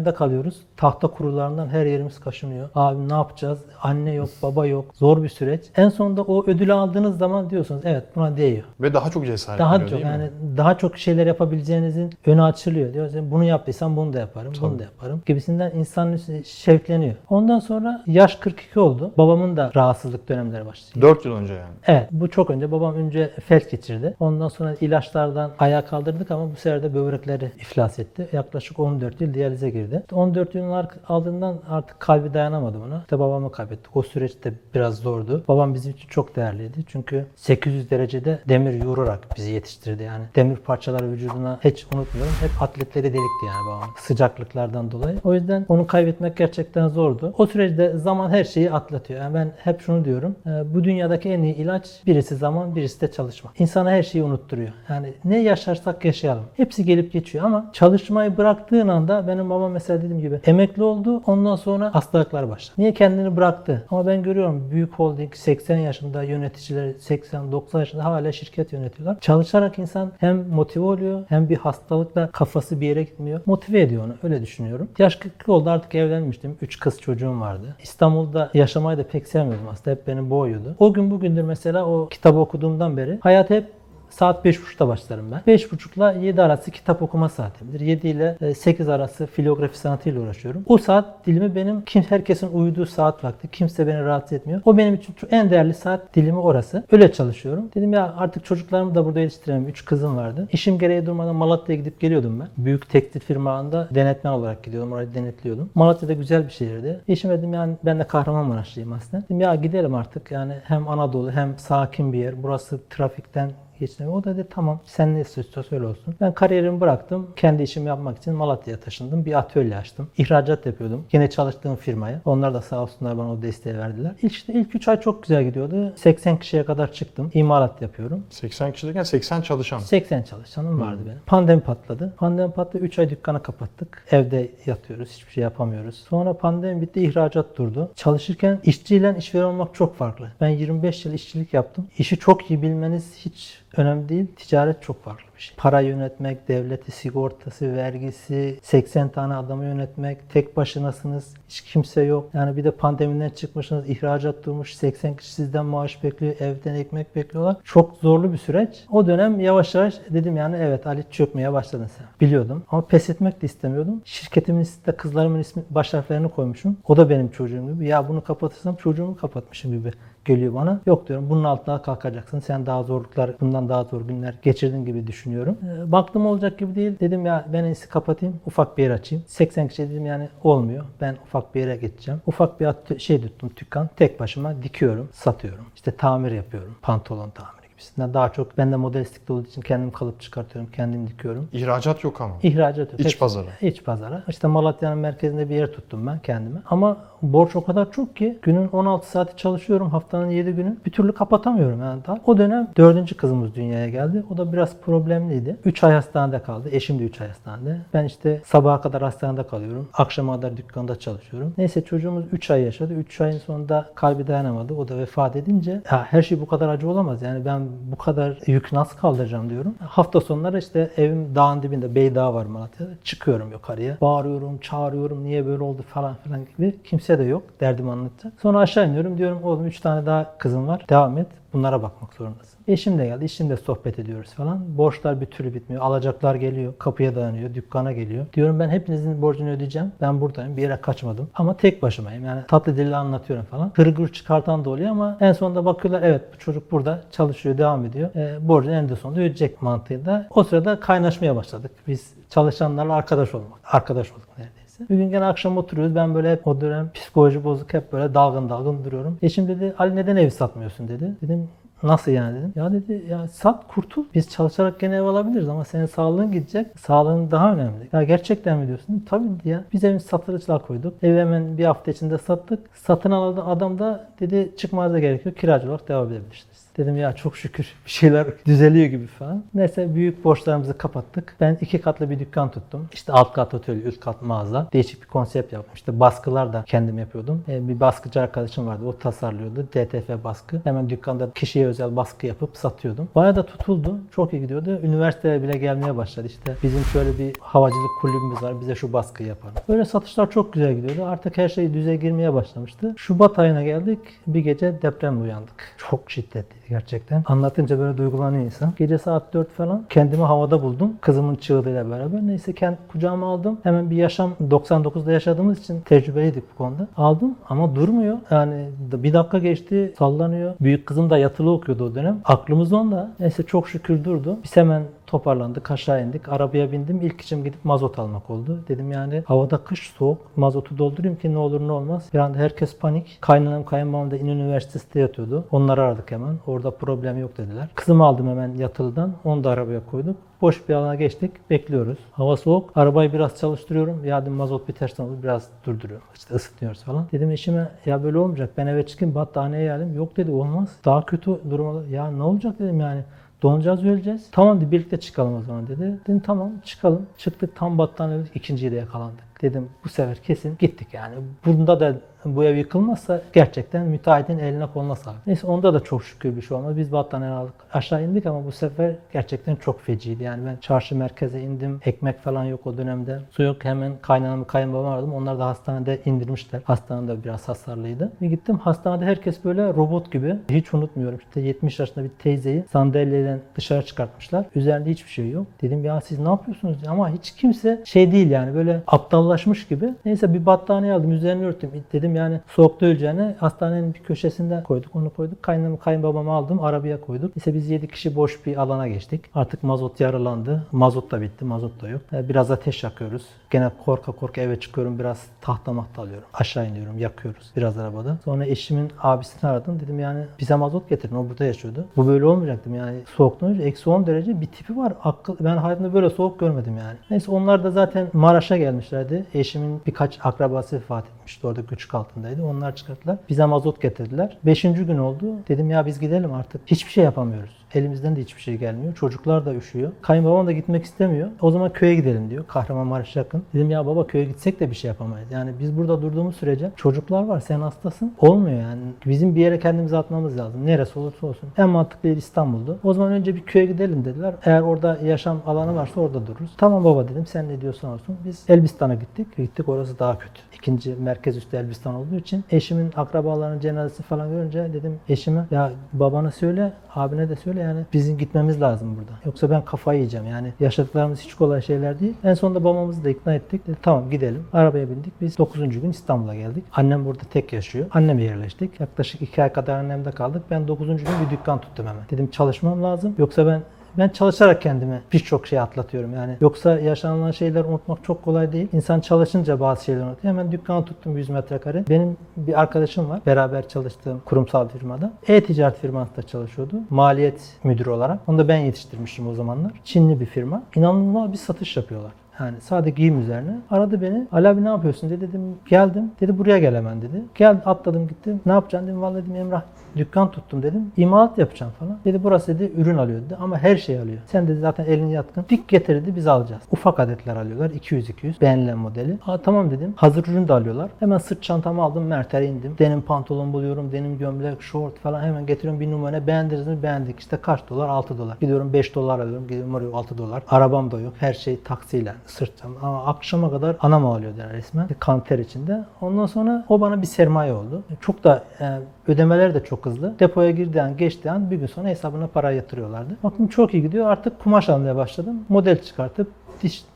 evinde 0.04 0.14
kalıyoruz. 0.14 0.56
Tahta 0.76 1.08
kurularından 1.08 1.68
her 1.68 1.86
yerimiz 1.86 2.20
kaşınıyor. 2.20 2.68
Abi 2.74 3.08
ne 3.08 3.12
yapacağız? 3.12 3.58
Anne 3.82 4.12
yok, 4.12 4.28
baba 4.42 4.66
yok. 4.66 4.84
Zor 4.94 5.22
bir 5.22 5.28
süreç. 5.28 5.64
En 5.76 5.88
sonunda 5.88 6.22
o 6.22 6.46
ödülü 6.46 6.72
aldığınız 6.72 7.18
zaman 7.18 7.50
diyorsunuz 7.50 7.82
evet 7.84 8.04
buna 8.16 8.36
değiyor. 8.36 8.64
Ve 8.80 8.94
daha 8.94 9.10
çok 9.10 9.26
cesaret 9.26 9.60
Daha 9.60 9.74
veriyor 9.74 9.90
çok 9.90 9.98
değil 9.98 10.14
mi? 10.14 10.22
yani 10.22 10.30
daha 10.56 10.78
çok 10.78 10.98
şeyler 10.98 11.26
yapabileceğinizin 11.26 12.10
önü 12.26 12.42
açılıyor. 12.42 12.94
Diyorsunuz 12.94 13.30
bunu 13.30 13.44
yaptıysam 13.44 13.96
bunu 13.96 14.12
da 14.12 14.18
yaparım, 14.18 14.52
bunu 14.60 14.70
Tabii. 14.70 14.78
da 14.78 14.82
yaparım 14.82 15.22
gibisinden 15.26 15.70
insan 15.70 16.16
şevkleniyor. 16.44 17.14
Ondan 17.30 17.58
sonra 17.58 18.02
yaş 18.06 18.36
42 18.36 18.80
oldu. 18.80 19.12
Babamın 19.18 19.56
da 19.56 19.70
rahatsızlık 19.76 20.28
dönemleri 20.28 20.66
başladı. 20.66 21.02
4 21.02 21.24
yıl 21.24 21.32
önce 21.32 21.54
yani. 21.54 21.73
Evet 21.86 22.08
bu 22.10 22.30
çok 22.30 22.50
önce. 22.50 22.72
Babam 22.72 22.94
önce 22.94 23.30
felç 23.46 23.70
geçirdi. 23.70 24.14
Ondan 24.20 24.48
sonra 24.48 24.74
ilaçlardan 24.80 25.50
ayağa 25.58 25.84
kaldırdık 25.84 26.30
ama 26.30 26.50
bu 26.52 26.56
sefer 26.56 26.82
de 26.82 26.94
böbrekleri 26.94 27.44
iflas 27.60 27.98
etti. 27.98 28.28
Yaklaşık 28.32 28.78
14 28.80 29.20
yıl 29.20 29.34
diyalize 29.34 29.70
girdi. 29.70 30.02
14 30.12 30.54
yılın 30.54 30.70
ar- 30.70 30.88
ardından 31.08 31.56
artık 31.68 32.00
kalbi 32.00 32.34
dayanamadı 32.34 32.78
buna. 32.86 32.98
İşte 33.00 33.18
babamı 33.18 33.52
kaybettik. 33.52 33.96
O 33.96 34.02
süreç 34.02 34.44
de 34.44 34.52
biraz 34.74 34.96
zordu. 34.98 35.44
Babam 35.48 35.74
bizim 35.74 35.92
için 35.92 36.08
çok 36.08 36.36
değerliydi. 36.36 36.78
Çünkü 36.86 37.26
800 37.36 37.90
derecede 37.90 38.38
demir 38.48 38.82
yoğurarak 38.84 39.18
bizi 39.36 39.50
yetiştirdi 39.50 40.02
yani. 40.02 40.24
Demir 40.36 40.56
parçaları 40.56 41.10
vücuduna 41.12 41.58
hiç 41.64 41.86
unutmuyorum. 41.94 42.32
Hep 42.40 42.62
atletleri 42.62 43.04
delikti 43.04 43.46
yani 43.46 43.66
babam. 43.68 43.88
Sıcaklıklardan 43.98 44.90
dolayı. 44.90 45.16
O 45.24 45.34
yüzden 45.34 45.66
onu 45.68 45.86
kaybetmek 45.86 46.36
gerçekten 46.36 46.88
zordu. 46.88 47.34
O 47.38 47.46
süreçte 47.46 47.98
zaman 47.98 48.30
her 48.30 48.44
şeyi 48.44 48.72
atlatıyor. 48.72 49.20
Yani 49.20 49.34
ben 49.34 49.52
hep 49.56 49.80
şunu 49.80 50.04
diyorum. 50.04 50.36
e, 50.46 50.74
Bu 50.74 50.84
dünyadaki 50.84 51.28
en 51.30 51.42
iyi 51.42 51.54
ilaç 51.64 51.88
birisi 52.06 52.36
zaman, 52.36 52.76
birisi 52.76 53.00
de 53.00 53.10
çalışma. 53.12 53.52
İnsana 53.58 53.90
her 53.90 54.02
şeyi 54.02 54.24
unutturuyor. 54.24 54.72
Yani 54.88 55.12
ne 55.24 55.42
yaşarsak 55.42 56.04
yaşayalım. 56.04 56.44
Hepsi 56.56 56.84
gelip 56.84 57.12
geçiyor 57.12 57.44
ama 57.44 57.70
çalışmayı 57.72 58.36
bıraktığın 58.36 58.88
anda 58.88 59.28
benim 59.28 59.50
babam 59.50 59.72
mesela 59.72 60.02
dediğim 60.02 60.20
gibi 60.20 60.40
emekli 60.46 60.82
oldu. 60.82 61.22
Ondan 61.26 61.56
sonra 61.56 61.94
hastalıklar 61.94 62.50
başladı. 62.50 62.74
Niye 62.78 62.94
kendini 62.94 63.36
bıraktı? 63.36 63.86
Ama 63.90 64.06
ben 64.06 64.22
görüyorum 64.22 64.70
büyük 64.70 64.94
holding 64.94 65.34
80 65.34 65.78
yaşında 65.78 66.22
yöneticiler 66.22 66.88
80-90 66.88 67.78
yaşında 67.78 68.04
hala 68.04 68.32
şirket 68.32 68.72
yönetiyorlar. 68.72 69.20
Çalışarak 69.20 69.78
insan 69.78 70.12
hem 70.18 70.48
motive 70.48 70.84
oluyor 70.84 71.24
hem 71.28 71.48
bir 71.48 71.56
hastalıkla 71.56 72.30
kafası 72.30 72.80
bir 72.80 72.86
yere 72.86 73.02
gitmiyor. 73.02 73.40
Motive 73.46 73.80
ediyor 73.80 74.04
onu. 74.04 74.14
Öyle 74.22 74.42
düşünüyorum. 74.42 74.88
Yaş 74.98 75.16
40 75.16 75.48
oldu 75.48 75.70
artık 75.70 75.94
evlenmiştim. 75.94 76.56
3 76.62 76.80
kız 76.80 77.00
çocuğum 77.00 77.40
vardı. 77.40 77.76
İstanbul'da 77.82 78.50
yaşamayı 78.54 78.98
da 78.98 79.06
pek 79.06 79.28
sevmiyordum 79.28 79.68
aslında. 79.72 79.90
Hep 79.90 80.06
beni 80.06 80.30
boğuyordu. 80.30 80.76
O 80.78 80.92
gün 80.92 81.10
bugündür 81.10 81.42
mesela 81.42 81.53
o 81.84 82.08
kitabı 82.08 82.38
okuduğumdan 82.38 82.96
beri 82.96 83.18
hayat 83.22 83.50
hep 83.50 83.64
Saat 84.14 84.46
5.30'da 84.46 84.88
başlarım 84.88 85.32
ben. 85.32 85.54
5.30 85.54 86.18
ile 86.18 86.26
7 86.26 86.42
arası 86.42 86.70
kitap 86.70 87.02
okuma 87.02 87.28
saatimdir. 87.28 87.80
7 87.80 88.08
ile 88.08 88.36
e, 88.40 88.54
8 88.54 88.88
arası 88.88 89.26
filografi 89.26 89.78
sanatıyla 89.78 90.20
uğraşıyorum. 90.20 90.64
O 90.66 90.78
saat 90.78 91.26
dilimi 91.26 91.54
benim 91.54 91.82
kim 91.82 92.02
herkesin 92.02 92.52
uyuduğu 92.52 92.86
saat 92.86 93.24
vakti. 93.24 93.48
Kimse 93.48 93.86
beni 93.86 94.04
rahatsız 94.04 94.32
etmiyor. 94.32 94.60
O 94.64 94.78
benim 94.78 94.94
için 94.94 95.14
en 95.30 95.50
değerli 95.50 95.74
saat 95.74 96.14
dilimi 96.14 96.38
orası. 96.38 96.84
Öyle 96.92 97.12
çalışıyorum. 97.12 97.70
Dedim 97.74 97.92
ya 97.92 98.14
artık 98.16 98.44
çocuklarımı 98.44 98.94
da 98.94 99.04
burada 99.04 99.20
yetiştiremem. 99.20 99.68
3 99.68 99.84
kızım 99.84 100.16
vardı. 100.16 100.48
İşim 100.52 100.78
gereği 100.78 101.06
durmadan 101.06 101.36
Malatya'ya 101.36 101.80
gidip 101.80 102.00
geliyordum 102.00 102.40
ben. 102.40 102.48
Büyük 102.64 102.90
tekstil 102.90 103.20
firmalarında 103.20 103.88
denetmen 103.94 104.32
olarak 104.32 104.62
gidiyordum. 104.62 104.92
Orayı 104.92 105.14
denetliyordum. 105.14 105.70
Malatya'da 105.74 106.12
güzel 106.12 106.46
bir 106.46 106.52
şehirdi. 106.52 107.00
Eşim 107.08 107.30
dedim 107.30 107.54
yani 107.54 107.76
ben 107.84 107.98
de 107.98 108.06
Kahramanmaraşlıyım 108.06 108.92
aslında. 108.92 109.24
Dedim 109.24 109.40
ya 109.40 109.54
gidelim 109.54 109.94
artık 109.94 110.30
yani 110.30 110.54
hem 110.64 110.88
Anadolu 110.88 111.30
hem 111.30 111.58
sakin 111.58 112.12
bir 112.12 112.18
yer. 112.18 112.42
Burası 112.42 112.80
trafikten 112.90 113.50
geçinemiyor. 113.80 114.18
O 114.18 114.24
da 114.24 114.36
dedi 114.36 114.46
tamam 114.50 114.80
sen 114.84 115.14
ne 115.14 115.20
istiyorsan 115.20 115.62
söyle 115.62 115.86
olsun. 115.86 116.14
Ben 116.20 116.34
kariyerimi 116.34 116.80
bıraktım. 116.80 117.30
Kendi 117.36 117.62
işimi 117.62 117.88
yapmak 117.88 118.18
için 118.18 118.34
Malatya'ya 118.34 118.80
taşındım. 118.80 119.24
Bir 119.24 119.38
atölye 119.38 119.76
açtım. 119.76 120.08
İhracat 120.18 120.66
yapıyordum. 120.66 121.04
Yine 121.12 121.30
çalıştığım 121.30 121.76
firmaya. 121.76 122.20
Onlar 122.24 122.54
da 122.54 122.62
sağ 122.62 122.82
olsunlar 122.82 123.18
bana 123.18 123.32
o 123.32 123.42
desteği 123.42 123.78
verdiler. 123.78 124.12
İlk, 124.22 124.32
işte 124.32 124.52
ilk 124.52 124.74
3 124.74 124.88
ay 124.88 125.00
çok 125.00 125.22
güzel 125.22 125.44
gidiyordu. 125.44 125.92
80 125.96 126.38
kişiye 126.38 126.64
kadar 126.64 126.92
çıktım. 126.92 127.30
İmalat 127.34 127.82
yapıyorum. 127.82 128.24
80 128.30 128.72
kişiyken 128.72 129.02
80 129.02 129.40
çalışan. 129.42 129.78
80 129.78 130.22
çalışanım 130.22 130.80
vardı 130.80 131.02
benim. 131.06 131.18
Pandemi 131.26 131.60
patladı. 131.60 132.14
Pandemi 132.16 132.52
patladı. 132.52 132.84
3 132.84 132.98
ay 132.98 133.10
dükkanı 133.10 133.42
kapattık. 133.42 134.06
Evde 134.10 134.50
yatıyoruz. 134.66 135.08
Hiçbir 135.10 135.32
şey 135.32 135.42
yapamıyoruz. 135.42 135.94
Sonra 135.94 136.34
pandemi 136.36 136.82
bitti. 136.82 137.04
ihracat 137.04 137.58
durdu. 137.58 137.92
Çalışırken 137.96 138.60
işçiyle 138.64 139.14
işveren 139.18 139.44
olmak 139.44 139.74
çok 139.74 139.96
farklı. 139.96 140.32
Ben 140.40 140.48
25 140.48 141.04
yıl 141.04 141.12
işçilik 141.12 141.54
yaptım. 141.54 141.88
İşi 141.98 142.18
çok 142.18 142.50
iyi 142.50 142.62
bilmeniz 142.62 143.14
hiç 143.16 143.63
önemli 143.78 144.08
değil. 144.08 144.26
Ticaret 144.36 144.82
çok 144.82 145.04
farklı 145.04 145.24
bir 145.36 145.40
şey. 145.40 145.56
Para 145.56 145.80
yönetmek, 145.80 146.48
devleti, 146.48 146.90
sigortası, 146.90 147.76
vergisi, 147.76 148.58
80 148.62 149.08
tane 149.08 149.34
adamı 149.34 149.64
yönetmek, 149.64 150.30
tek 150.30 150.56
başınasınız, 150.56 151.34
hiç 151.48 151.60
kimse 151.60 152.02
yok. 152.02 152.30
Yani 152.34 152.56
bir 152.56 152.64
de 152.64 152.70
pandemiden 152.70 153.28
çıkmışsınız, 153.28 153.88
ihracat 153.88 154.46
durmuş, 154.46 154.74
80 154.74 155.16
kişi 155.16 155.32
sizden 155.34 155.66
maaş 155.66 156.04
bekliyor, 156.04 156.34
evden 156.40 156.74
ekmek 156.74 157.16
bekliyorlar. 157.16 157.56
Çok 157.64 157.96
zorlu 157.96 158.32
bir 158.32 158.38
süreç. 158.38 158.84
O 158.90 159.06
dönem 159.06 159.40
yavaş 159.40 159.74
yavaş 159.74 159.94
dedim 160.10 160.36
yani 160.36 160.56
evet 160.60 160.86
Ali 160.86 161.04
çökmeye 161.10 161.52
başladın 161.52 161.86
sen. 161.86 162.06
Biliyordum 162.20 162.62
ama 162.70 162.86
pes 162.86 163.10
etmek 163.10 163.42
de 163.42 163.46
istemiyordum. 163.46 164.02
Şirketimin 164.04 164.60
isminde 164.60 164.96
kızlarımın 164.96 165.38
ismi 165.38 165.62
baş 165.70 165.94
harflerini 165.94 166.28
koymuşum. 166.28 166.76
O 166.88 166.96
da 166.96 167.10
benim 167.10 167.30
çocuğum 167.30 167.72
gibi. 167.74 167.88
Ya 167.88 168.08
bunu 168.08 168.24
kapatırsam 168.24 168.76
çocuğumu 168.76 169.16
kapatmışım 169.16 169.72
gibi 169.72 169.92
geliyor 170.24 170.54
bana. 170.54 170.80
Yok 170.86 171.08
diyorum 171.08 171.30
bunun 171.30 171.44
altına 171.44 171.82
kalkacaksın. 171.82 172.40
Sen 172.40 172.66
daha 172.66 172.82
zorluklar, 172.82 173.40
bundan 173.40 173.68
daha 173.68 173.84
zor 173.84 174.00
günler 174.00 174.34
geçirdin 174.42 174.84
gibi 174.84 175.06
düşünüyorum. 175.06 175.58
Ee, 175.62 175.92
baktım 175.92 176.26
olacak 176.26 176.58
gibi 176.58 176.74
değil. 176.74 177.00
Dedim 177.00 177.26
ya 177.26 177.46
ben 177.52 177.64
en 177.64 177.74
kapatayım. 177.90 178.40
Ufak 178.46 178.78
bir 178.78 178.82
yer 178.82 178.90
açayım. 178.90 179.24
80 179.26 179.68
kişi 179.68 179.90
dedim 179.90 180.06
yani 180.06 180.28
olmuyor. 180.44 180.84
Ben 181.00 181.16
ufak 181.26 181.54
bir 181.54 181.60
yere 181.60 181.76
geçeceğim. 181.76 182.20
Ufak 182.26 182.60
bir 182.60 182.98
şey 182.98 183.20
tuttum 183.20 183.50
dükkan. 183.56 183.90
Tek 183.96 184.20
başıma 184.20 184.62
dikiyorum, 184.62 185.08
satıyorum. 185.12 185.64
İşte 185.74 185.90
tamir 185.90 186.32
yapıyorum. 186.32 186.74
Pantolon 186.82 187.30
tamiri 187.30 187.63
gibisinden. 187.78 188.14
Daha 188.14 188.32
çok 188.32 188.58
ben 188.58 188.72
de 188.72 188.76
modelistlikte 188.76 189.32
olduğu 189.32 189.46
için 189.48 189.60
kendim 189.62 189.90
kalıp 189.90 190.20
çıkartıyorum. 190.20 190.70
Kendim 190.70 191.06
dikiyorum. 191.06 191.48
İhracat 191.52 192.04
yok 192.04 192.20
ama. 192.20 192.34
İhracat 192.42 192.92
yok. 192.92 193.00
İç 193.00 193.06
Hepsi- 193.06 193.18
pazarı. 193.18 193.46
İç 193.60 193.84
pazara. 193.84 194.22
İşte 194.28 194.46
Malatya'nın 194.48 194.98
merkezinde 194.98 195.50
bir 195.50 195.54
yer 195.54 195.66
tuttum 195.72 196.06
ben 196.06 196.18
kendime. 196.18 196.60
Ama 196.70 196.96
borç 197.22 197.56
o 197.56 197.64
kadar 197.64 197.92
çok 197.92 198.16
ki 198.16 198.38
günün 198.42 198.68
16 198.68 199.10
saati 199.10 199.36
çalışıyorum 199.36 199.90
haftanın 199.90 200.30
7 200.30 200.52
günü. 200.52 200.76
Bir 200.86 200.90
türlü 200.90 201.12
kapatamıyorum 201.14 201.80
yani 201.80 202.00
daha. 202.06 202.18
O 202.26 202.38
dönem 202.38 202.68
dördüncü 202.76 203.16
kızımız 203.16 203.54
dünyaya 203.54 203.88
geldi. 203.88 204.24
O 204.30 204.36
da 204.36 204.52
biraz 204.52 204.76
problemliydi. 204.76 205.56
3 205.64 205.84
ay 205.84 205.92
hastanede 205.94 206.42
kaldı. 206.42 206.68
Eşim 206.72 206.98
de 206.98 207.04
3 207.04 207.20
ay 207.20 207.28
hastanede. 207.28 207.76
Ben 207.94 208.04
işte 208.04 208.40
sabaha 208.44 208.80
kadar 208.80 209.02
hastanede 209.02 209.46
kalıyorum. 209.46 209.88
Akşama 209.94 210.36
kadar 210.36 210.56
dükkanda 210.56 210.98
çalışıyorum. 210.98 211.54
Neyse 211.58 211.84
çocuğumuz 211.84 212.24
3 212.32 212.50
ay 212.50 212.62
yaşadı. 212.62 212.94
3 212.94 213.20
ayın 213.20 213.38
sonunda 213.38 213.86
kalbi 213.94 214.26
dayanamadı. 214.26 214.74
O 214.74 214.88
da 214.88 214.98
vefat 214.98 215.36
edince 215.36 215.70
ya 215.72 216.04
her 216.10 216.22
şey 216.22 216.40
bu 216.40 216.46
kadar 216.46 216.68
acı 216.68 216.88
olamaz. 216.88 217.22
Yani 217.22 217.44
ben 217.44 217.63
bu 217.92 217.96
kadar 217.96 218.38
yük 218.46 218.72
nasıl 218.72 218.98
kaldıracağım 218.98 219.50
diyorum. 219.50 219.74
Hafta 219.80 220.20
sonları 220.20 220.58
işte 220.58 220.90
evim 220.96 221.34
dağın 221.34 221.62
dibinde 221.62 221.94
Beydağ 221.94 222.34
var 222.34 222.46
Malatya'da. 222.46 222.90
Çıkıyorum 223.04 223.52
yukarıya. 223.52 223.96
Bağırıyorum, 224.00 224.58
çağırıyorum. 224.58 225.24
Niye 225.24 225.46
böyle 225.46 225.62
oldu 225.62 225.82
falan 225.88 226.14
filan 226.24 226.40
gibi. 226.56 226.74
Kimse 226.84 227.18
de 227.18 227.24
yok 227.24 227.42
derdimi 227.60 227.90
anlatacak. 227.90 228.32
Sonra 228.42 228.58
aşağı 228.58 228.88
iniyorum. 228.88 229.18
Diyorum 229.18 229.44
oğlum 229.44 229.66
3 229.66 229.80
tane 229.80 230.06
daha 230.06 230.38
kızım 230.38 230.68
var. 230.68 230.84
Devam 230.88 231.18
et. 231.18 231.26
Bunlara 231.54 231.82
bakmak 231.82 232.14
zorundasın. 232.14 232.58
Eşim 232.68 232.98
de 232.98 233.06
geldi. 233.06 233.24
Eşimle 233.24 233.56
sohbet 233.56 233.98
ediyoruz 233.98 234.30
falan. 234.30 234.78
Borçlar 234.78 235.20
bir 235.20 235.26
türlü 235.26 235.54
bitmiyor. 235.54 235.82
Alacaklar 235.82 236.34
geliyor. 236.34 236.74
Kapıya 236.78 237.14
dayanıyor. 237.14 237.54
Dükkana 237.54 237.92
geliyor. 237.92 238.26
Diyorum 238.32 238.60
ben 238.60 238.68
hepinizin 238.68 239.22
borcunu 239.22 239.50
ödeyeceğim. 239.50 239.92
Ben 240.00 240.20
buradayım. 240.20 240.56
Bir 240.56 240.62
yere 240.62 240.80
kaçmadım. 240.80 241.30
Ama 241.34 241.56
tek 241.56 241.82
başımayım. 241.82 242.24
Yani 242.24 242.42
tatlı 242.48 242.76
dille 242.76 242.96
anlatıyorum 242.96 243.46
falan. 243.46 243.72
Hırgür 243.74 244.12
çıkartan 244.12 244.64
da 244.64 244.70
oluyor 244.70 244.90
ama 244.90 245.16
en 245.20 245.32
sonunda 245.32 245.64
bakıyorlar 245.64 246.02
evet 246.02 246.22
bu 246.34 246.38
çocuk 246.38 246.72
burada 246.72 247.02
çalışıyor, 247.10 247.58
devam 247.58 247.84
ediyor. 247.84 248.14
E, 248.14 248.48
borcunu 248.48 248.74
en 248.74 248.88
de 248.88 248.96
sonunda 248.96 249.20
ödeyecek 249.20 249.62
mantığıyla. 249.62 250.26
O 250.30 250.44
sırada 250.44 250.80
kaynaşmaya 250.80 251.36
başladık. 251.36 251.70
Biz 251.86 252.14
çalışanlarla 252.30 252.94
arkadaş 252.94 253.34
olmak. 253.34 253.60
Arkadaş 253.64 254.12
olduk 254.12 254.28
neredeyse. 254.38 254.63
Bir 254.90 254.96
gün 254.96 255.10
gene 255.10 255.24
akşam 255.24 255.56
oturuyoruz. 255.56 255.94
Ben 255.94 256.14
böyle 256.14 256.32
hep 256.32 256.46
o 256.46 256.60
dönem 256.60 256.90
psikoloji 256.94 257.44
bozuk 257.44 257.74
hep 257.74 257.92
böyle 257.92 258.14
dalgın 258.14 258.48
dalgın 258.48 258.84
duruyorum. 258.84 259.18
Eşim 259.22 259.48
dedi 259.48 259.74
Ali 259.78 259.96
neden 259.96 260.16
ev 260.16 260.30
satmıyorsun 260.30 260.88
dedi. 260.88 261.16
Dedim 261.22 261.48
Nasıl 261.84 262.12
yani 262.12 262.38
dedim. 262.38 262.52
Ya 262.56 262.72
dedi 262.72 263.04
ya 263.08 263.28
sat 263.28 263.68
kurtul. 263.68 264.04
Biz 264.14 264.30
çalışarak 264.30 264.80
gene 264.80 264.96
ev 264.96 265.02
alabiliriz 265.02 265.48
ama 265.48 265.64
senin 265.64 265.86
sağlığın 265.86 266.32
gidecek. 266.32 266.66
Sağlığın 266.78 267.30
daha 267.30 267.54
önemli. 267.54 267.88
Ya 267.92 268.02
gerçekten 268.02 268.58
mi 268.58 268.66
diyorsun? 268.66 269.04
Tabii 269.08 269.24
dedi 269.24 269.48
ya. 269.48 269.64
Biz 269.72 269.84
evin 269.84 269.98
satılıcılığa 269.98 270.58
koyduk. 270.58 270.94
Evi 271.02 271.18
hemen 271.18 271.58
bir 271.58 271.64
hafta 271.64 271.90
içinde 271.90 272.18
sattık. 272.18 272.60
Satın 272.74 273.10
alan 273.10 273.46
adam 273.46 273.78
da 273.78 274.08
dedi 274.20 274.52
çıkmanıza 274.56 274.98
gerek 274.98 275.26
yok. 275.26 275.36
Kiracı 275.36 275.68
olarak 275.68 275.88
devam 275.88 276.06
edebilirsiniz. 276.06 276.53
Dedim 276.76 276.96
ya 276.96 277.12
çok 277.12 277.36
şükür 277.36 277.74
bir 277.86 277.90
şeyler 277.90 278.26
düzeliyor 278.46 278.86
gibi 278.86 279.06
falan. 279.06 279.44
Neyse 279.54 279.94
büyük 279.94 280.24
borçlarımızı 280.24 280.78
kapattık. 280.78 281.36
Ben 281.40 281.58
iki 281.60 281.80
katlı 281.80 282.10
bir 282.10 282.18
dükkan 282.18 282.50
tuttum. 282.50 282.88
İşte 282.92 283.12
alt 283.12 283.32
kat 283.32 283.54
otel, 283.54 283.76
üst 283.76 284.00
kat 284.00 284.22
mağaza. 284.22 284.68
Değişik 284.72 285.02
bir 285.02 285.06
konsept 285.06 285.52
yaptım. 285.52 285.72
İşte 285.74 286.00
baskılar 286.00 286.52
da 286.52 286.64
kendim 286.66 286.98
yapıyordum. 286.98 287.44
Ee, 287.48 287.68
bir 287.68 287.80
baskıcı 287.80 288.20
arkadaşım 288.20 288.66
vardı. 288.66 288.84
O 288.86 288.98
tasarlıyordu. 288.98 289.66
DTF 289.72 290.24
baskı. 290.24 290.60
Hemen 290.64 290.90
dükkanda 290.90 291.30
kişiye 291.34 291.66
özel 291.66 291.96
baskı 291.96 292.26
yapıp 292.26 292.56
satıyordum. 292.56 293.08
Bayağı 293.14 293.36
da 293.36 293.46
tutuldu. 293.46 293.98
Çok 294.10 294.32
iyi 294.32 294.40
gidiyordu. 294.40 294.80
Üniversiteye 294.82 295.42
bile 295.42 295.58
gelmeye 295.58 295.96
başladı. 295.96 296.26
İşte 296.26 296.54
bizim 296.62 296.84
şöyle 296.84 297.18
bir 297.18 297.34
havacılık 297.40 297.90
kulübümüz 298.00 298.42
var. 298.42 298.60
Bize 298.60 298.74
şu 298.74 298.92
baskıyı 298.92 299.28
yapalım. 299.28 299.54
Böyle 299.68 299.84
satışlar 299.84 300.30
çok 300.30 300.52
güzel 300.52 300.74
gidiyordu. 300.74 301.04
Artık 301.04 301.38
her 301.38 301.48
şey 301.48 301.74
düze 301.74 301.96
girmeye 301.96 302.34
başlamıştı. 302.34 302.94
Şubat 302.96 303.38
ayına 303.38 303.62
geldik. 303.62 303.98
Bir 304.26 304.40
gece 304.40 304.82
depremle 304.82 305.22
uyandık. 305.22 305.74
Çok 305.78 306.10
şiddetliydi 306.10 306.63
gerçekten. 306.68 307.22
Anlatınca 307.26 307.78
böyle 307.78 307.98
duygulanıyor 307.98 308.44
insan. 308.44 308.72
Gece 308.76 308.98
saat 308.98 309.34
4 309.34 309.50
falan 309.50 309.84
kendimi 309.88 310.22
havada 310.22 310.62
buldum. 310.62 310.92
Kızımın 311.00 311.34
çığlığıyla 311.34 311.90
beraber. 311.90 312.22
Neyse 312.22 312.52
kendi 312.52 312.78
kucağıma 312.88 313.26
aldım. 313.26 313.58
Hemen 313.62 313.90
bir 313.90 313.96
yaşam 313.96 314.32
99'da 314.50 315.12
yaşadığımız 315.12 315.58
için 315.58 315.80
tecrübeliydik 315.80 316.44
bu 316.52 316.58
konuda. 316.58 316.88
Aldım 316.96 317.34
ama 317.48 317.74
durmuyor. 317.76 318.18
Yani 318.30 318.68
bir 318.78 319.12
dakika 319.12 319.38
geçti 319.38 319.94
sallanıyor. 319.98 320.54
Büyük 320.60 320.86
kızım 320.86 321.10
da 321.10 321.18
yatılı 321.18 321.50
okuyordu 321.50 321.84
o 321.84 321.94
dönem. 321.94 322.20
Aklımız 322.24 322.72
onda. 322.72 323.10
Neyse 323.20 323.42
çok 323.42 323.68
şükür 323.68 324.04
durdu. 324.04 324.38
Biz 324.44 324.56
hemen 324.56 324.82
toparlandık, 325.14 325.70
aşağı 325.70 326.04
indik. 326.04 326.28
Arabaya 326.28 326.72
bindim. 326.72 327.00
İlk 327.02 327.20
işim 327.20 327.44
gidip 327.44 327.64
mazot 327.64 327.98
almak 327.98 328.30
oldu. 328.30 328.58
Dedim 328.68 328.92
yani 328.92 329.22
havada 329.26 329.58
kış 329.58 329.92
soğuk. 329.98 330.18
Mazotu 330.36 330.78
doldurayım 330.78 331.18
ki 331.18 331.34
ne 331.34 331.38
olur 331.38 331.60
ne 331.60 331.72
olmaz. 331.72 332.10
Bir 332.14 332.18
anda 332.18 332.38
herkes 332.38 332.78
panik. 332.78 333.18
Kaynanam 333.20 333.64
kayınbabam 333.64 334.10
da 334.10 334.16
İN 334.16 334.26
Üniversitesi'nde 334.26 335.00
yatıyordu. 335.00 335.44
Onları 335.50 335.82
aradık 335.82 336.10
hemen. 336.10 336.36
Orada 336.46 336.70
problem 336.70 337.18
yok 337.18 337.38
dediler. 337.38 337.68
Kızımı 337.74 338.04
aldım 338.04 338.28
hemen 338.28 338.54
yatılıdan. 338.54 339.12
Onu 339.24 339.44
da 339.44 339.50
arabaya 339.50 339.80
koyduk. 339.90 340.16
Boş 340.42 340.68
bir 340.68 340.74
alana 340.74 340.94
geçtik. 340.94 341.50
Bekliyoruz. 341.50 341.98
Hava 342.12 342.36
soğuk. 342.36 342.70
Arabayı 342.74 343.12
biraz 343.12 343.40
çalıştırıyorum. 343.40 344.04
Ya 344.04 344.22
dedim 344.22 344.32
mazot 344.32 344.68
bitersen 344.68 345.04
olur 345.04 345.22
biraz 345.22 345.48
durduruyorum. 345.66 346.06
İşte 346.14 346.34
ısıtıyoruz 346.34 346.82
falan. 346.84 347.06
Dedim 347.12 347.30
eşime 347.30 347.68
ya 347.86 348.04
böyle 348.04 348.18
olmayacak. 348.18 348.50
Ben 348.56 348.66
eve 348.66 348.86
çıkayım 348.86 349.14
battaniyeye 349.14 349.72
alayım. 349.72 349.96
Yok 349.96 350.16
dedi 350.16 350.30
olmaz. 350.30 350.76
Daha 350.84 351.06
kötü 351.06 351.30
duruma. 351.50 351.82
Ya 351.90 352.10
ne 352.10 352.22
olacak 352.22 352.58
dedim 352.58 352.80
yani. 352.80 353.04
Donacağız 353.44 353.84
öleceğiz. 353.84 354.28
Tamam 354.32 354.60
dedi 354.60 354.70
birlikte 354.70 354.96
çıkalım 354.96 355.36
o 355.36 355.42
zaman 355.42 355.66
dedi. 355.68 355.98
Dedim 356.06 356.20
tamam 356.20 356.52
çıkalım. 356.64 357.06
Çıktık 357.18 357.56
tam 357.56 357.78
battaniye 357.78 358.20
ikinciyi 358.34 358.72
de 358.72 358.76
yakalandık. 358.76 359.42
Dedim 359.42 359.68
bu 359.84 359.88
sefer 359.88 360.16
kesin 360.16 360.56
gittik 360.58 360.88
yani. 360.92 361.14
Bunda 361.46 361.80
da 361.80 361.96
bu 362.24 362.44
ev 362.44 362.56
yıkılmazsa 362.56 363.20
gerçekten 363.32 363.86
müteahhitin 363.86 364.38
eline 364.38 364.66
koluna 364.66 364.96
sağlık. 364.96 365.26
Neyse 365.26 365.46
onda 365.46 365.74
da 365.74 365.80
çok 365.80 366.04
şükür 366.04 366.36
bir 366.36 366.42
şey 366.42 366.56
olmadı. 366.56 366.76
Biz 366.76 366.92
battaniye 366.92 367.30
aldık. 367.30 367.54
Aşağı 367.72 368.04
indik 368.04 368.26
ama 368.26 368.44
bu 368.44 368.52
sefer 368.52 368.92
gerçekten 369.12 369.56
çok 369.56 369.80
feciydi. 369.80 370.22
Yani 370.22 370.46
ben 370.46 370.56
çarşı 370.56 370.96
merkeze 370.96 371.40
indim. 371.40 371.80
Ekmek 371.84 372.20
falan 372.20 372.44
yok 372.44 372.66
o 372.66 372.76
dönemde. 372.76 373.18
Su 373.30 373.42
yok. 373.42 373.64
Hemen 373.64 373.92
kaynanamı 374.02 374.46
kayınbabamı 374.46 374.94
aradım. 374.94 375.14
Onlar 375.14 375.38
da 375.38 375.46
hastanede 375.46 376.00
indirmişler. 376.04 376.60
Hastanede 376.64 377.24
biraz 377.24 377.48
hasarlıydı. 377.48 378.12
Bir 378.20 378.28
gittim. 378.28 378.58
Hastanede 378.58 379.04
herkes 379.04 379.44
böyle 379.44 379.68
robot 379.68 380.12
gibi. 380.12 380.36
Hiç 380.50 380.74
unutmuyorum. 380.74 381.18
İşte 381.18 381.40
70 381.40 381.78
yaşında 381.78 382.04
bir 382.04 382.10
teyzeyi 382.10 382.64
sandalyeden 382.72 383.40
dışarı 383.56 383.86
çıkartmışlar. 383.86 384.46
Üzerinde 384.54 384.90
hiçbir 384.90 385.10
şey 385.10 385.30
yok. 385.30 385.46
Dedim 385.62 385.84
ya 385.84 386.00
siz 386.00 386.18
ne 386.18 386.28
yapıyorsunuz? 386.28 386.78
Ama 386.88 387.08
hiç 387.08 387.30
kimse 387.30 387.82
şey 387.84 388.12
değil 388.12 388.30
yani 388.30 388.54
böyle 388.54 388.82
aptallaşmış 388.86 389.68
gibi. 389.68 389.94
Neyse 390.04 390.34
bir 390.34 390.46
battaniye 390.46 390.92
aldım. 390.92 391.12
Üzerini 391.12 391.46
örttüm. 391.46 391.70
Dedim 391.92 392.13
yani 392.14 392.40
soğukta 392.48 392.86
öleceğine 392.86 393.36
hastanenin 393.38 393.94
bir 393.94 393.98
köşesinde 393.98 394.62
koyduk. 394.62 394.96
Onu 394.96 395.10
koyduk. 395.10 395.42
Kaynanamı 395.42 395.78
kayınbabamı 395.78 396.32
aldım. 396.32 396.60
Arabaya 396.62 397.00
koyduk. 397.00 397.36
Neyse 397.36 397.54
biz 397.54 397.70
7 397.70 397.88
kişi 397.88 398.16
boş 398.16 398.46
bir 398.46 398.56
alana 398.56 398.88
geçtik. 398.88 399.24
Artık 399.34 399.62
mazot 399.62 400.00
yaralandı. 400.00 400.66
Mazot 400.72 401.10
da 401.10 401.20
bitti. 401.20 401.44
Mazot 401.44 401.82
da 401.82 401.88
yok. 401.88 402.00
Ee, 402.12 402.28
Biraz 402.28 402.50
ateş 402.50 402.84
yakıyoruz. 402.84 403.22
Gene 403.50 403.70
korka 403.84 404.12
korka 404.12 404.40
eve 404.40 404.60
çıkıyorum. 404.60 404.98
Biraz 404.98 405.26
tahta 405.40 405.72
mahta 405.72 406.02
alıyorum. 406.02 406.24
Aşağı 406.34 406.66
iniyorum. 406.68 406.98
Yakıyoruz. 406.98 407.50
Biraz 407.56 407.78
arabada. 407.78 408.16
Sonra 408.24 408.46
eşimin 408.46 408.92
abisini 409.02 409.50
aradım. 409.50 409.80
Dedim 409.80 410.00
yani 410.00 410.24
bize 410.40 410.54
mazot 410.54 410.88
getirin. 410.88 411.16
O 411.16 411.28
burada 411.28 411.44
yaşıyordu. 411.44 411.84
Bu 411.96 412.06
böyle 412.06 412.24
olmayacaktım 412.24 412.74
yani. 412.74 412.96
Soğuktan 413.16 413.48
önce 413.48 413.62
eksi 413.62 413.90
10 413.90 414.06
derece 414.06 414.40
bir 414.40 414.46
tipi 414.46 414.76
var. 414.76 414.92
Akıl, 415.04 415.36
ben 415.40 415.56
hayatımda 415.56 415.94
böyle 415.94 416.10
soğuk 416.10 416.40
görmedim 416.40 416.76
yani. 416.78 416.96
Neyse 417.10 417.30
onlar 417.30 417.64
da 417.64 417.70
zaten 417.70 418.06
Maraş'a 418.12 418.56
gelmişlerdi. 418.56 419.26
Eşimin 419.34 419.80
birkaç 419.86 420.18
akrabası 420.22 420.76
vefat 420.76 421.04
etmişti. 421.18 421.46
Orada 421.46 421.66
küçük 421.66 421.94
altındaydı. 422.04 422.44
Onlar 422.44 422.76
çıkarttılar. 422.76 423.18
Bize 423.28 423.44
mazot 423.44 423.82
getirdiler. 423.82 424.38
Beşinci 424.46 424.84
gün 424.84 424.98
oldu. 424.98 425.24
Dedim 425.48 425.70
ya 425.70 425.86
biz 425.86 426.00
gidelim 426.00 426.32
artık. 426.32 426.60
Hiçbir 426.66 426.92
şey 426.92 427.04
yapamıyoruz. 427.04 427.63
Elimizden 427.74 428.16
de 428.16 428.20
hiçbir 428.20 428.42
şey 428.42 428.56
gelmiyor. 428.56 428.94
Çocuklar 428.94 429.46
da 429.46 429.54
üşüyor. 429.54 429.92
Kayınbabam 430.02 430.46
da 430.46 430.52
gitmek 430.52 430.84
istemiyor. 430.84 431.28
O 431.40 431.50
zaman 431.50 431.72
köye 431.72 431.94
gidelim 431.94 432.30
diyor. 432.30 432.44
Kahramanmaraş 432.46 433.16
yakın. 433.16 433.42
Dedim 433.54 433.70
ya 433.70 433.86
baba 433.86 434.06
köye 434.06 434.24
gitsek 434.24 434.60
de 434.60 434.70
bir 434.70 434.76
şey 434.76 434.88
yapamayız. 434.88 435.32
Yani 435.32 435.52
biz 435.60 435.76
burada 435.76 436.02
durduğumuz 436.02 436.36
sürece 436.36 436.70
çocuklar 436.76 437.24
var 437.24 437.40
sen 437.40 437.60
hastasın. 437.60 438.14
Olmuyor 438.20 438.60
yani. 438.60 438.80
Bizim 439.06 439.34
bir 439.34 439.40
yere 439.40 439.58
kendimizi 439.58 439.96
atmamız 439.96 440.38
lazım. 440.38 440.66
Neresi 440.66 440.98
olursa 440.98 441.26
olsun. 441.26 441.48
En 441.58 441.68
mantıklı 441.68 442.08
yer 442.08 442.16
İstanbul'du. 442.16 442.78
O 442.84 442.92
zaman 442.92 443.12
önce 443.12 443.34
bir 443.34 443.42
köye 443.42 443.66
gidelim 443.66 444.04
dediler. 444.04 444.34
Eğer 444.44 444.60
orada 444.60 444.98
yaşam 445.04 445.42
alanı 445.46 445.74
varsa 445.74 446.00
orada 446.00 446.26
dururuz. 446.26 446.50
Tamam 446.56 446.84
baba 446.84 447.08
dedim 447.08 447.26
sen 447.26 447.48
ne 447.48 447.60
diyorsan 447.60 447.92
olsun. 447.92 448.16
Biz 448.24 448.44
Elbistan'a 448.48 448.94
gittik. 448.94 449.36
Gittik 449.36 449.68
orası 449.68 449.98
daha 449.98 450.18
kötü. 450.18 450.40
İkinci 450.54 450.94
merkez 450.94 451.36
üstü 451.36 451.56
Elbistan 451.56 451.94
olduğu 451.94 452.16
için 452.16 452.44
eşimin 452.50 452.90
akrabalarının 452.96 453.60
cenazesi 453.60 454.02
falan 454.02 454.30
görünce 454.30 454.70
dedim 454.72 454.98
eşime 455.08 455.46
ya 455.50 455.72
babana 455.92 456.30
söyle 456.30 456.72
abine 456.94 457.28
de 457.28 457.36
söyle 457.36 457.63
yani 457.64 457.84
bizim 457.92 458.18
gitmemiz 458.18 458.60
lazım 458.60 458.96
burada. 458.96 459.12
Yoksa 459.24 459.50
ben 459.50 459.64
kafayı 459.64 459.98
yiyeceğim 459.98 460.26
yani 460.26 460.52
yaşadıklarımız 460.60 461.20
hiç 461.20 461.34
kolay 461.34 461.62
şeyler 461.62 462.00
değil. 462.00 462.14
En 462.24 462.34
sonunda 462.34 462.64
babamızı 462.64 463.04
da 463.04 463.10
ikna 463.10 463.34
ettik. 463.34 463.66
Dedi, 463.66 463.76
tamam 463.82 464.10
gidelim. 464.10 464.44
Arabaya 464.52 464.90
bindik. 464.90 465.20
Biz 465.20 465.38
9. 465.38 465.80
gün 465.80 465.90
İstanbul'a 465.90 466.34
geldik. 466.34 466.64
Annem 466.72 467.04
burada 467.04 467.22
tek 467.32 467.52
yaşıyor. 467.52 467.86
Anneme 467.90 468.22
yerleştik. 468.22 468.80
Yaklaşık 468.80 469.22
2 469.22 469.42
ay 469.42 469.52
kadar 469.52 469.78
annemde 469.78 470.10
kaldık. 470.10 470.42
Ben 470.50 470.68
9. 470.68 470.86
gün 470.86 470.98
bir 470.98 471.30
dükkan 471.30 471.60
tuttum 471.60 471.86
hemen. 471.86 472.02
Dedim 472.10 472.30
çalışmam 472.30 472.82
lazım. 472.82 473.14
Yoksa 473.18 473.46
ben 473.46 473.62
ben 473.98 474.08
çalışarak 474.08 474.62
kendime 474.62 475.00
birçok 475.12 475.46
şey 475.46 475.60
atlatıyorum 475.60 476.14
yani. 476.14 476.36
Yoksa 476.40 476.78
yaşanılan 476.80 477.30
şeyleri 477.30 477.64
unutmak 477.64 478.04
çok 478.04 478.24
kolay 478.24 478.52
değil. 478.52 478.68
İnsan 478.72 479.00
çalışınca 479.00 479.60
bazı 479.60 479.84
şeyleri 479.84 480.04
unutuyor. 480.04 480.34
Hemen 480.34 480.52
dükkanı 480.52 480.84
tuttum 480.84 481.18
100 481.18 481.28
metrekare. 481.28 481.84
Benim 481.88 482.16
bir 482.36 482.60
arkadaşım 482.60 483.10
var. 483.10 483.20
Beraber 483.26 483.68
çalıştığım 483.68 484.20
kurumsal 484.24 484.68
firmada. 484.68 485.12
E-ticaret 485.28 485.78
firmasında 485.80 486.22
çalışıyordu. 486.22 486.76
Maliyet 486.90 487.56
müdürü 487.64 487.90
olarak. 487.90 488.18
Onu 488.26 488.38
da 488.38 488.48
ben 488.48 488.56
yetiştirmişim 488.58 489.28
o 489.28 489.34
zamanlar. 489.34 489.72
Çinli 489.84 490.20
bir 490.20 490.26
firma. 490.26 490.62
İnanılmaz 490.76 491.32
bir 491.32 491.38
satış 491.38 491.76
yapıyorlar. 491.76 492.12
Yani 492.40 492.60
sadece 492.60 492.90
giyim 492.90 493.20
üzerine. 493.20 493.56
Aradı 493.70 494.02
beni. 494.02 494.26
Ali 494.32 494.48
abi 494.48 494.64
ne 494.64 494.68
yapıyorsun 494.68 495.10
dedi. 495.10 495.28
Dedim 495.28 495.40
geldim. 495.68 496.12
Dedi 496.20 496.38
buraya 496.38 496.58
gel 496.58 496.74
hemen 496.74 497.02
dedi. 497.02 497.22
Gel 497.34 497.60
atladım 497.64 498.08
gittim. 498.08 498.40
Ne 498.46 498.52
yapacaksın 498.52 498.88
dedim. 498.88 499.02
Vallahi 499.02 499.22
dedim 499.22 499.36
Emrah 499.36 499.62
dükkan 499.96 500.30
tuttum 500.30 500.62
dedim. 500.62 500.92
İmalat 500.96 501.38
yapacağım 501.38 501.72
falan. 501.78 501.98
Dedi 502.04 502.24
burası 502.24 502.58
dedi 502.58 502.72
ürün 502.76 502.96
alıyor 502.96 503.22
dedi. 503.22 503.36
Ama 503.40 503.58
her 503.58 503.76
şey 503.76 503.98
alıyor. 503.98 504.18
Sen 504.26 504.48
dedi 504.48 504.60
zaten 504.60 504.84
elin 504.84 505.06
yatkın. 505.06 505.44
Dik 505.48 505.68
getirdi 505.68 506.16
biz 506.16 506.26
alacağız. 506.26 506.62
Ufak 506.72 507.00
adetler 507.00 507.36
alıyorlar. 507.36 507.70
200-200. 507.70 508.40
Beğenilen 508.40 508.78
modeli. 508.78 509.18
Aa, 509.26 509.38
tamam 509.38 509.70
dedim. 509.70 509.92
Hazır 509.96 510.26
ürün 510.26 510.48
de 510.48 510.52
alıyorlar. 510.52 510.90
Hemen 511.00 511.18
sırt 511.18 511.42
çantamı 511.42 511.82
aldım. 511.82 512.04
Mert'e 512.04 512.46
indim. 512.46 512.74
Denim 512.78 513.00
pantolon 513.02 513.52
buluyorum. 513.52 513.92
Denim 513.92 514.18
gömlek, 514.18 514.62
şort 514.62 514.98
falan 514.98 515.22
hemen 515.22 515.46
getiriyorum 515.46 515.80
bir 515.80 515.90
numara. 515.90 516.26
Beğendiniz 516.26 516.66
mi? 516.66 516.82
Beğendik. 516.82 517.20
İşte 517.20 517.36
kaç 517.36 517.60
dolar? 517.70 517.88
6 517.88 518.18
dolar. 518.18 518.36
Gidiyorum 518.40 518.72
5 518.72 518.94
dolar 518.94 519.18
alıyorum. 519.18 519.48
Gidiyorum 519.48 519.74
oraya 519.74 519.96
6 519.96 520.18
dolar. 520.18 520.42
Arabam 520.48 520.90
da 520.90 521.00
yok. 521.00 521.12
Her 521.18 521.32
şey 521.32 521.60
taksiyle. 521.60 522.14
Sırt 522.26 522.58
çantam. 522.58 522.84
Ama 522.84 523.06
akşama 523.06 523.50
kadar 523.50 523.76
anam 523.80 524.06
ağlıyor 524.06 524.32
yani 524.38 524.52
resmen. 524.52 524.88
Kanter 524.98 525.38
içinde. 525.38 525.84
Ondan 526.00 526.26
sonra 526.26 526.64
o 526.68 526.80
bana 526.80 527.02
bir 527.02 527.06
sermaye 527.06 527.52
oldu. 527.52 527.82
Çok 528.00 528.24
da 528.24 528.44
e, 528.60 528.78
ödemeler 529.08 529.54
de 529.54 529.64
çok 529.64 529.86
hızlı. 529.86 530.14
Depoya 530.18 530.50
girdiği 530.50 530.82
an 530.82 530.96
geçtiği 530.96 531.30
an 531.30 531.50
bir 531.50 531.56
gün 531.56 531.66
sonra 531.66 531.88
hesabına 531.88 532.26
para 532.26 532.50
yatırıyorlardı. 532.50 533.16
Baktım 533.22 533.48
çok 533.48 533.74
iyi 533.74 533.82
gidiyor. 533.82 534.06
Artık 534.06 534.40
kumaş 534.40 534.68
almaya 534.68 534.96
başladım. 534.96 535.44
Model 535.48 535.82
çıkartıp 535.82 536.28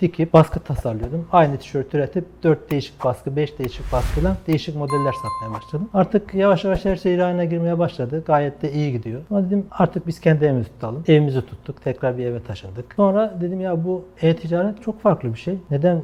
dikip 0.00 0.32
baskı 0.32 0.60
tasarlıyordum. 0.60 1.26
Aynı 1.32 1.58
tişört 1.58 1.94
üretip 1.94 2.24
4 2.42 2.70
değişik 2.70 3.04
baskı, 3.04 3.36
5 3.36 3.58
değişik 3.58 3.92
baskıyla 3.92 4.36
değişik 4.46 4.76
modeller 4.76 5.12
satmaya 5.12 5.58
başladım. 5.58 5.88
Artık 5.94 6.34
yavaş 6.34 6.64
yavaş 6.64 6.84
her 6.84 6.96
şey 6.96 7.18
rayına 7.18 7.44
girmeye 7.44 7.78
başladı. 7.78 8.22
Gayet 8.26 8.62
de 8.62 8.72
iyi 8.72 8.92
gidiyor. 8.92 9.20
Ama 9.30 9.46
dedim 9.46 9.66
artık 9.70 10.06
biz 10.06 10.20
kendi 10.20 10.44
evimizi 10.44 10.68
tutalım. 10.68 11.04
Evimizi 11.08 11.46
tuttuk. 11.46 11.84
Tekrar 11.84 12.18
bir 12.18 12.26
eve 12.26 12.42
taşındık. 12.42 12.94
Sonra 12.96 13.34
dedim 13.40 13.60
ya 13.60 13.84
bu 13.84 14.04
e-ticaret 14.22 14.82
çok 14.82 15.00
farklı 15.00 15.34
bir 15.34 15.38
şey. 15.38 15.58
Neden 15.70 16.02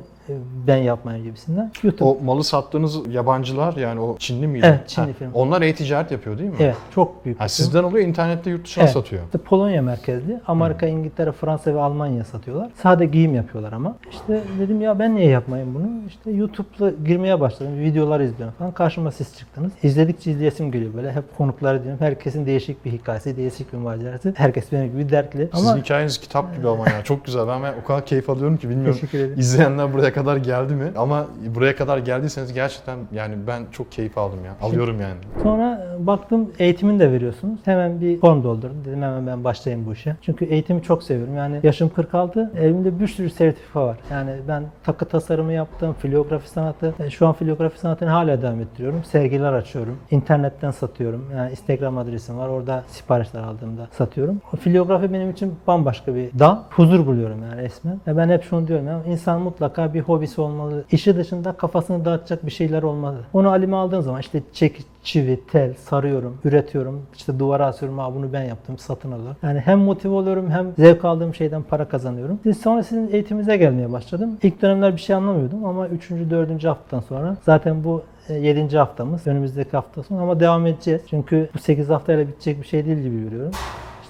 ben 0.66 0.76
yapmayayım 0.76 1.26
gibisinden. 1.26 1.72
YouTube. 1.82 2.04
O 2.04 2.18
malı 2.24 2.44
sattığınız 2.44 3.14
yabancılar 3.14 3.76
yani 3.76 4.00
o 4.00 4.16
Çinli 4.18 4.46
miydi? 4.46 4.66
Evet, 4.68 4.88
Çinli 4.88 5.12
firma. 5.12 5.32
Onlar 5.34 5.62
e-ticaret 5.62 6.10
yapıyor 6.10 6.38
değil 6.38 6.50
mi? 6.50 6.56
Evet, 6.60 6.76
çok 6.94 7.24
büyük. 7.24 7.40
Ha, 7.40 7.48
sizden 7.48 7.82
oluyor 7.84 8.06
internette 8.08 8.50
yurt 8.50 8.64
dışına 8.64 8.84
Evet. 8.84 8.92
satıyor. 8.92 9.22
İşte 9.24 9.38
Polonya 9.38 9.82
merkezli. 9.82 10.40
Amerika, 10.46 10.86
İngiltere, 10.86 11.32
Fransa 11.32 11.74
ve 11.74 11.80
Almanya 11.80 12.24
satıyorlar. 12.24 12.70
Sade 12.82 13.06
giyim 13.06 13.34
yapıyorlar 13.34 13.72
ama. 13.72 13.96
İşte 14.10 14.40
dedim 14.60 14.80
ya 14.80 14.98
ben 14.98 15.14
niye 15.16 15.28
yapmayayım 15.28 15.74
bunu? 15.74 15.86
İşte 16.08 16.30
YouTube'la 16.30 16.90
girmeye 17.06 17.40
başladım. 17.40 17.78
Videolar 17.80 18.20
izliyorum 18.20 18.54
falan. 18.58 18.72
Karşıma 18.72 19.10
siz 19.12 19.38
çıktınız. 19.38 19.72
İzledikçe 19.82 20.30
izleyesim 20.30 20.72
geliyor 20.72 20.94
böyle. 20.94 21.12
Hep 21.12 21.36
konukları 21.36 21.82
diyorum. 21.84 22.00
Herkesin 22.00 22.46
değişik 22.46 22.84
bir 22.84 22.92
hikayesi, 22.92 23.36
değişik 23.36 23.72
bir 23.72 23.78
macerası. 23.78 24.32
Herkes 24.36 24.72
benim 24.72 24.92
gibi 24.92 25.10
dertli. 25.10 25.48
Sizin 25.54 25.68
Ama 25.68 25.78
hikayeniz 25.78 26.18
kitap 26.20 26.56
gibi 26.56 26.68
ama 26.68 26.88
ya. 26.88 27.04
Çok 27.04 27.24
güzel. 27.24 27.48
Ben, 27.48 27.62
ben 27.62 27.74
o 27.82 27.86
kadar 27.86 28.06
keyif 28.06 28.30
alıyorum 28.30 28.56
ki 28.56 28.68
bilmiyorum. 28.68 28.94
teşekkür 28.94 29.18
ederim. 29.18 29.34
İzleyenler 29.38 29.92
buraya 29.92 30.12
kadar 30.14 30.36
geldi 30.36 30.74
mi? 30.74 30.92
Ama 30.96 31.26
buraya 31.54 31.76
kadar 31.76 31.98
geldiyseniz 31.98 32.52
gerçekten 32.52 32.98
yani 33.12 33.34
ben 33.46 33.62
çok 33.72 33.92
keyif 33.92 34.18
aldım 34.18 34.38
ya. 34.44 34.52
Alıyorum 34.68 35.00
yani. 35.00 35.14
Sonra 35.42 35.86
e, 36.02 36.06
baktım 36.06 36.50
eğitimini 36.58 37.00
de 37.00 37.12
veriyorsunuz. 37.12 37.60
Hemen 37.64 38.00
bir 38.00 38.20
form 38.20 38.42
doldurdum. 38.44 38.84
Dedim 38.84 39.02
hemen 39.02 39.26
ben 39.26 39.44
başlayayım 39.44 39.86
bu 39.86 39.92
işe. 39.92 40.16
Çünkü 40.22 40.44
eğitimi 40.44 40.82
çok 40.82 41.02
seviyorum. 41.02 41.36
Yani 41.36 41.60
yaşım 41.62 41.88
46. 41.88 42.52
Evimde 42.60 43.00
bir 43.00 43.08
sürü 43.08 43.30
sertifika 43.30 43.86
var. 43.86 43.96
Yani 44.10 44.30
ben 44.48 44.62
takı 44.84 45.04
tasarımı 45.04 45.52
yaptım, 45.52 45.94
filografi 45.98 46.48
sanatı. 46.48 46.94
E, 47.00 47.10
Şu 47.10 47.26
an 47.26 47.32
filografi 47.32 47.78
sanatını 47.78 48.08
hala 48.08 48.42
devam 48.42 48.60
ettiriyorum. 48.60 49.04
Sergiler 49.04 49.52
açıyorum. 49.52 49.96
İnternetten 50.10 50.70
satıyorum. 50.70 51.24
Yani 51.36 51.50
Instagram 51.50 51.98
adresim 51.98 52.38
var. 52.38 52.48
Orada 52.48 52.82
siparişler 52.88 53.40
aldığımda 53.42 53.88
satıyorum. 53.92 54.40
O 54.54 54.56
filografi 54.56 55.12
benim 55.12 55.30
için 55.30 55.54
bambaşka 55.66 56.14
bir 56.14 56.38
dal. 56.38 56.56
Huzur 56.70 57.06
buluyorum 57.06 57.42
yani 57.50 57.62
resmen. 57.62 58.00
Ve 58.06 58.16
ben 58.16 58.28
hep 58.28 58.42
şunu 58.44 58.68
diyorum 58.68 58.86
ya 58.86 59.00
insan 59.06 59.40
mutlaka 59.40 59.94
bir 59.94 60.00
hobisi 60.08 60.40
olmalı. 60.40 60.84
İşi 60.92 61.16
dışında 61.16 61.52
kafasını 61.52 62.04
dağıtacak 62.04 62.46
bir 62.46 62.50
şeyler 62.50 62.82
olmalı. 62.82 63.16
Onu 63.32 63.50
alime 63.50 63.76
aldığın 63.76 64.00
zaman 64.00 64.20
işte 64.20 64.42
çekiç, 64.52 64.86
çivi, 65.02 65.40
tel, 65.52 65.74
sarıyorum, 65.74 66.38
üretiyorum. 66.44 67.02
İşte 67.16 67.38
duvara 67.38 67.66
asıyorum. 67.66 67.98
Ha 67.98 68.14
bunu 68.14 68.32
ben 68.32 68.42
yaptım, 68.42 68.78
satın 68.78 69.12
alıyorum. 69.12 69.36
Yani 69.42 69.60
hem 69.60 69.78
motive 69.78 70.12
oluyorum 70.12 70.50
hem 70.50 70.72
zevk 70.78 71.04
aldığım 71.04 71.34
şeyden 71.34 71.62
para 71.62 71.88
kazanıyorum. 71.88 72.40
Sonra 72.62 72.82
sizin 72.82 73.12
eğitiminize 73.12 73.56
gelmeye 73.56 73.92
başladım. 73.92 74.38
İlk 74.42 74.62
dönemler 74.62 74.96
bir 74.96 75.00
şey 75.00 75.16
anlamıyordum 75.16 75.64
ama 75.64 75.88
3. 75.88 76.10
4. 76.10 76.64
haftadan 76.64 77.00
sonra 77.00 77.36
zaten 77.42 77.84
bu 77.84 78.02
7. 78.28 78.78
haftamız 78.78 79.26
önümüzdeki 79.26 79.70
hafta 79.70 80.02
sonu 80.02 80.22
ama 80.22 80.40
devam 80.40 80.66
edeceğiz. 80.66 81.02
Çünkü 81.10 81.48
bu 81.54 81.58
8 81.58 81.88
haftayla 81.88 82.28
bitecek 82.28 82.62
bir 82.62 82.66
şey 82.66 82.86
değil 82.86 82.98
gibi 82.98 83.22
görüyorum. 83.24 83.52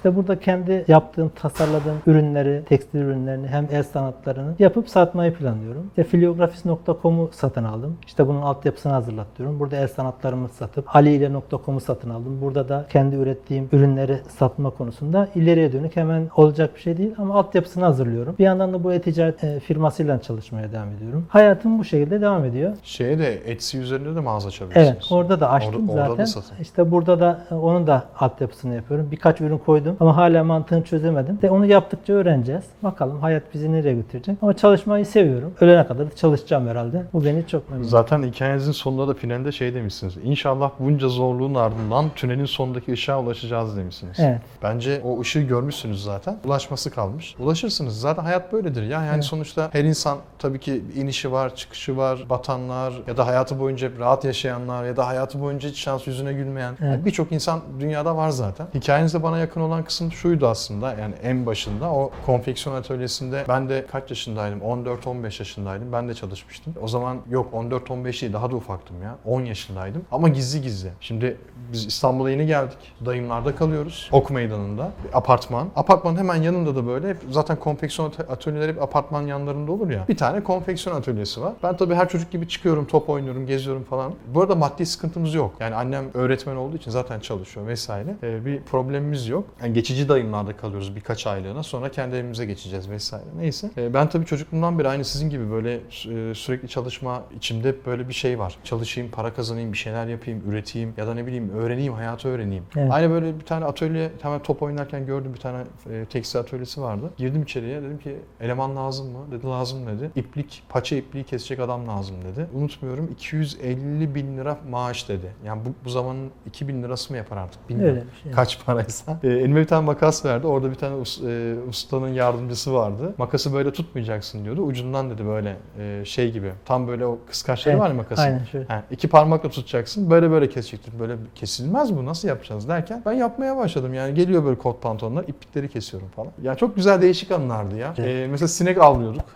İşte 0.05 0.15
burada 0.15 0.39
kendi 0.39 0.85
yaptığım, 0.87 1.29
tasarladığım 1.29 1.95
ürünleri, 2.07 2.63
tekstil 2.65 2.99
ürünlerini 2.99 3.47
hem 3.47 3.67
el 3.71 3.83
sanatlarını 3.83 4.53
yapıp 4.59 4.89
satmayı 4.89 5.33
planlıyorum. 5.33 5.87
İşte 5.89 6.03
filiografis.com'u 6.03 7.29
satın 7.31 7.63
aldım. 7.63 7.97
İşte 8.07 8.27
bunun 8.27 8.41
altyapısını 8.41 8.93
hazırlatıyorum. 8.93 9.59
Burada 9.59 9.75
el 9.75 9.87
sanatlarımı 9.87 10.49
satıp 10.49 10.95
aliyle.com'u 10.95 11.79
satın 11.79 12.09
aldım. 12.09 12.41
Burada 12.41 12.69
da 12.69 12.85
kendi 12.89 13.15
ürettiğim 13.15 13.69
ürünleri 13.71 14.19
satma 14.37 14.69
konusunda 14.69 15.27
ileriye 15.35 15.73
dönük 15.73 15.95
hemen 15.95 16.29
olacak 16.35 16.75
bir 16.75 16.81
şey 16.81 16.97
değil 16.97 17.11
ama 17.17 17.35
altyapısını 17.35 17.83
hazırlıyorum. 17.85 18.35
Bir 18.39 18.43
yandan 18.43 18.73
da 18.73 18.83
bu 18.83 18.93
e-ticaret 18.93 19.43
e, 19.43 19.59
firmasıyla 19.59 20.21
çalışmaya 20.21 20.71
devam 20.71 20.91
ediyorum. 20.91 21.25
Hayatım 21.29 21.79
bu 21.79 21.83
şekilde 21.83 22.21
devam 22.21 22.45
ediyor. 22.45 22.73
Şeye 22.83 23.19
de 23.19 23.51
Etsy 23.51 23.77
üzerinde 23.77 24.15
de 24.15 24.19
mağaza 24.19 24.47
açabilirsiniz. 24.47 24.87
Evet, 24.89 25.03
orada 25.11 25.39
da 25.39 25.49
açtım 25.49 25.89
Orada- 25.89 26.01
orada 26.01 26.09
zaten. 26.09 26.17
da 26.25 26.25
satın. 26.27 26.55
işte 26.61 26.91
burada 26.91 27.19
da 27.19 27.41
e, 27.51 27.55
onun 27.55 27.87
da 27.87 28.03
altyapısını 28.19 28.75
yapıyorum. 28.75 29.07
Birkaç 29.11 29.41
ürün 29.41 29.57
koydum 29.57 29.94
ama 29.99 30.17
hala 30.17 30.43
mantığını 30.43 30.83
çözemedim. 30.83 31.41
De 31.41 31.49
onu 31.49 31.65
yaptıkça 31.65 32.13
öğreneceğiz. 32.13 32.63
Bakalım 32.83 33.19
hayat 33.19 33.43
bizi 33.53 33.71
nereye 33.73 33.93
götürecek. 33.93 34.37
Ama 34.41 34.53
çalışmayı 34.57 35.05
seviyorum. 35.05 35.53
Ölene 35.61 35.87
kadar 35.87 36.11
da 36.11 36.15
çalışacağım 36.15 36.67
herhalde. 36.67 37.03
Bu 37.13 37.25
beni 37.25 37.47
çok 37.47 37.69
memnun. 37.69 37.83
Zaten 37.87 38.23
hikayenizin 38.23 38.71
sonunda 38.71 39.07
da 39.07 39.13
finalde 39.13 39.51
şey 39.51 39.73
demişsiniz. 39.73 40.17
İnşallah 40.23 40.71
bunca 40.79 41.07
zorluğun 41.07 41.55
ardından 41.55 42.05
tünelin 42.15 42.45
sonundaki 42.45 42.91
ışığa 42.93 43.21
ulaşacağız 43.21 43.77
demişsiniz. 43.77 44.19
Evet. 44.19 44.41
Bence 44.63 45.01
o 45.03 45.19
ışığı 45.21 45.41
görmüşsünüz 45.41 46.03
zaten. 46.03 46.37
Ulaşması 46.45 46.91
kalmış. 46.91 47.35
Ulaşırsınız. 47.39 47.99
Zaten 48.01 48.23
hayat 48.23 48.53
böyledir 48.53 48.83
ya. 48.83 48.89
Yani 49.03 49.09
Evet. 49.13 49.23
sonuçta 49.23 49.69
her 49.71 49.83
insan 49.83 50.17
tabii 50.39 50.59
ki 50.59 50.81
inişi 50.95 51.31
var, 51.31 51.55
çıkışı 51.55 51.97
var, 51.97 52.25
batanlar 52.29 52.93
ya 53.07 53.17
da 53.17 53.27
hayatı 53.27 53.59
boyunca 53.59 53.87
hep 53.89 53.99
rahat 53.99 54.25
yaşayanlar 54.25 54.83
ya 54.85 54.97
da 54.97 55.07
hayatı 55.07 55.41
boyunca 55.41 55.69
hiç 55.69 55.77
şans 55.79 56.07
yüzüne 56.07 56.33
gülmeyen 56.33 56.73
Evet. 56.81 56.93
yani 56.93 57.05
birçok 57.05 57.31
insan 57.31 57.59
dünyada 57.79 58.15
var 58.17 58.29
zaten. 58.29 58.67
Hikayenizde 58.73 59.23
bana 59.23 59.37
yakın 59.37 59.61
olan 59.61 59.74
kısım 59.83 60.11
şuydu 60.11 60.47
aslında 60.47 60.93
yani 60.93 61.13
en 61.23 61.45
başında 61.45 61.91
o 61.91 62.11
konfeksiyon 62.25 62.75
atölyesinde 62.75 63.43
ben 63.49 63.69
de 63.69 63.85
kaç 63.91 64.09
yaşındaydım? 64.09 64.59
14-15 64.59 65.23
yaşındaydım. 65.23 65.91
Ben 65.91 66.09
de 66.09 66.13
çalışmıştım. 66.13 66.73
O 66.81 66.87
zaman 66.87 67.17
yok 67.29 67.53
14-15 67.53 68.21
değil 68.21 68.33
daha 68.33 68.51
da 68.51 68.55
ufaktım 68.55 69.03
ya. 69.03 69.15
10 69.25 69.41
yaşındaydım 69.41 70.01
ama 70.11 70.29
gizli 70.29 70.61
gizli. 70.61 70.89
Şimdi 70.99 71.37
biz 71.71 71.85
İstanbul'a 71.85 72.29
yeni 72.31 72.45
geldik. 72.47 72.77
Dayımlarda 73.05 73.55
kalıyoruz. 73.55 74.09
Ok 74.11 74.29
meydanında. 74.29 74.91
Bir 75.03 75.17
apartman. 75.17 75.67
Apartmanın 75.75 76.17
hemen 76.17 76.35
yanında 76.35 76.75
da 76.75 76.87
böyle 76.87 77.17
zaten 77.31 77.55
konfeksiyon 77.59 78.09
atö- 78.09 78.27
atölyeleri 78.27 78.71
hep 78.71 78.81
apartman 78.81 79.21
yanlarında 79.21 79.71
olur 79.71 79.89
ya. 79.89 80.05
Bir 80.07 80.17
tane 80.17 80.43
konfeksiyon 80.43 80.95
atölyesi 80.95 81.41
var. 81.41 81.53
Ben 81.63 81.77
tabii 81.77 81.95
her 81.95 82.09
çocuk 82.09 82.31
gibi 82.31 82.47
çıkıyorum, 82.47 82.85
top 82.87 83.09
oynuyorum, 83.09 83.45
geziyorum 83.47 83.83
falan. 83.83 84.13
Bu 84.33 84.41
arada 84.41 84.55
maddi 84.55 84.85
sıkıntımız 84.85 85.33
yok. 85.33 85.53
Yani 85.59 85.75
annem 85.75 86.05
öğretmen 86.13 86.55
olduğu 86.55 86.75
için 86.77 86.91
zaten 86.91 87.19
çalışıyor 87.19 87.67
vesaire. 87.67 88.15
Ee, 88.23 88.45
bir 88.45 88.61
problemimiz 88.61 89.27
yok. 89.27 89.43
Yani 89.65 89.73
geçici 89.73 90.09
dayımlarda 90.09 90.57
kalıyoruz 90.57 90.95
birkaç 90.95 91.27
aylığına. 91.27 91.63
Sonra 91.63 91.91
kendi 91.91 92.15
evimize 92.15 92.45
geçeceğiz 92.45 92.89
vesaire. 92.89 93.25
Neyse. 93.37 93.69
E, 93.77 93.93
ben 93.93 94.09
tabii 94.09 94.25
çocukluğumdan 94.25 94.79
beri 94.79 94.87
aynı 94.87 95.05
sizin 95.05 95.29
gibi 95.29 95.51
böyle 95.51 95.73
e, 95.73 96.33
sürekli 96.33 96.67
çalışma 96.67 97.23
içimde 97.35 97.67
hep 97.67 97.85
böyle 97.85 98.09
bir 98.09 98.13
şey 98.13 98.39
var. 98.39 98.57
Çalışayım, 98.63 99.11
para 99.11 99.33
kazanayım, 99.33 99.73
bir 99.73 99.77
şeyler 99.77 100.07
yapayım, 100.07 100.51
üreteyim 100.51 100.93
ya 100.97 101.07
da 101.07 101.13
ne 101.13 101.27
bileyim 101.27 101.49
öğreneyim, 101.49 101.93
hayatı 101.93 102.27
öğreneyim. 102.27 102.63
Evet. 102.77 102.91
Aynı 102.91 103.09
böyle 103.09 103.39
bir 103.39 103.45
tane 103.45 103.65
atölye, 103.65 104.11
hemen 104.21 104.43
top 104.43 104.61
oynarken 104.61 105.05
gördüm 105.05 105.33
bir 105.33 105.39
tane 105.39 105.63
e, 105.91 106.05
tekstil 106.05 106.39
atölyesi 106.39 106.81
vardı. 106.81 107.13
Girdim 107.17 107.43
içeriye 107.43 107.81
dedim 107.81 107.99
ki 107.99 108.15
eleman 108.41 108.75
lazım 108.75 109.11
mı? 109.11 109.19
Dedi 109.31 109.47
lazım 109.47 109.87
dedi. 109.87 110.11
İplik, 110.15 110.63
paça 110.69 110.95
ipliği 110.95 111.23
kesecek 111.23 111.59
adam 111.59 111.87
lazım 111.87 112.15
dedi. 112.21 112.47
Unutmuyorum 112.53 113.09
250 113.11 114.15
bin 114.15 114.37
lira 114.37 114.57
maaş 114.69 115.09
dedi. 115.09 115.35
Yani 115.45 115.61
bu, 115.65 115.69
bu 115.85 115.89
zamanın 115.89 116.31
2000 116.45 116.83
lirası 116.83 117.13
mı 117.13 117.17
yapar 117.17 117.37
artık 117.37 117.69
bilmiyorum. 117.69 117.95
Öyle 117.95 118.05
bir 118.11 118.23
şey. 118.23 118.31
Kaç 118.31 118.65
paraysa. 118.65 119.19
E, 119.23 119.27
elime 119.55 119.63
bir 119.63 119.69
tane 119.69 119.85
makas 119.85 120.25
verdi. 120.25 120.47
Orada 120.47 120.69
bir 120.69 120.75
tane 120.75 120.95
us- 120.95 121.21
e, 121.27 121.55
ustanın 121.69 122.07
yardımcısı 122.07 122.73
vardı. 122.73 123.13
Makası 123.17 123.53
böyle 123.53 123.73
tutmayacaksın 123.73 124.45
diyordu. 124.45 124.61
Ucundan 124.61 125.09
dedi 125.09 125.25
böyle 125.25 125.57
e, 125.79 126.05
şey 126.05 126.31
gibi. 126.31 126.51
Tam 126.65 126.87
böyle 126.87 127.05
o 127.05 127.19
kıskaçları 127.29 127.73
Evet, 127.75 127.83
var 127.83 127.89
ya 127.89 127.95
makasın. 127.95 128.23
Aynen 128.23 128.43
şöyle. 128.43 128.65
Ha, 128.67 128.83
iki 128.91 129.07
parmakla 129.07 129.49
tutacaksın. 129.49 130.09
Böyle 130.09 130.31
böyle 130.31 130.49
kesecektin. 130.49 130.99
Böyle 130.99 131.15
kesilmez 131.35 131.97
bu. 131.97 132.05
Nasıl 132.05 132.27
yapacağız 132.27 132.67
derken 132.67 133.01
ben 133.05 133.11
yapmaya 133.13 133.57
başladım. 133.57 133.93
Yani 133.93 134.13
geliyor 134.13 134.45
böyle 134.45 134.57
kot 134.57 134.81
pantolonlar. 134.81 135.23
iplikleri 135.23 135.69
kesiyorum 135.69 136.09
falan. 136.15 136.31
Ya 136.41 136.55
çok 136.55 136.75
güzel 136.75 137.01
değişik 137.01 137.31
anılardı 137.31 137.77
ya. 137.77 137.93
Evet. 137.97 138.09
E, 138.09 138.27
mesela 138.27 138.47
sinek 138.47 138.77
avlıyorduk. 138.77 139.21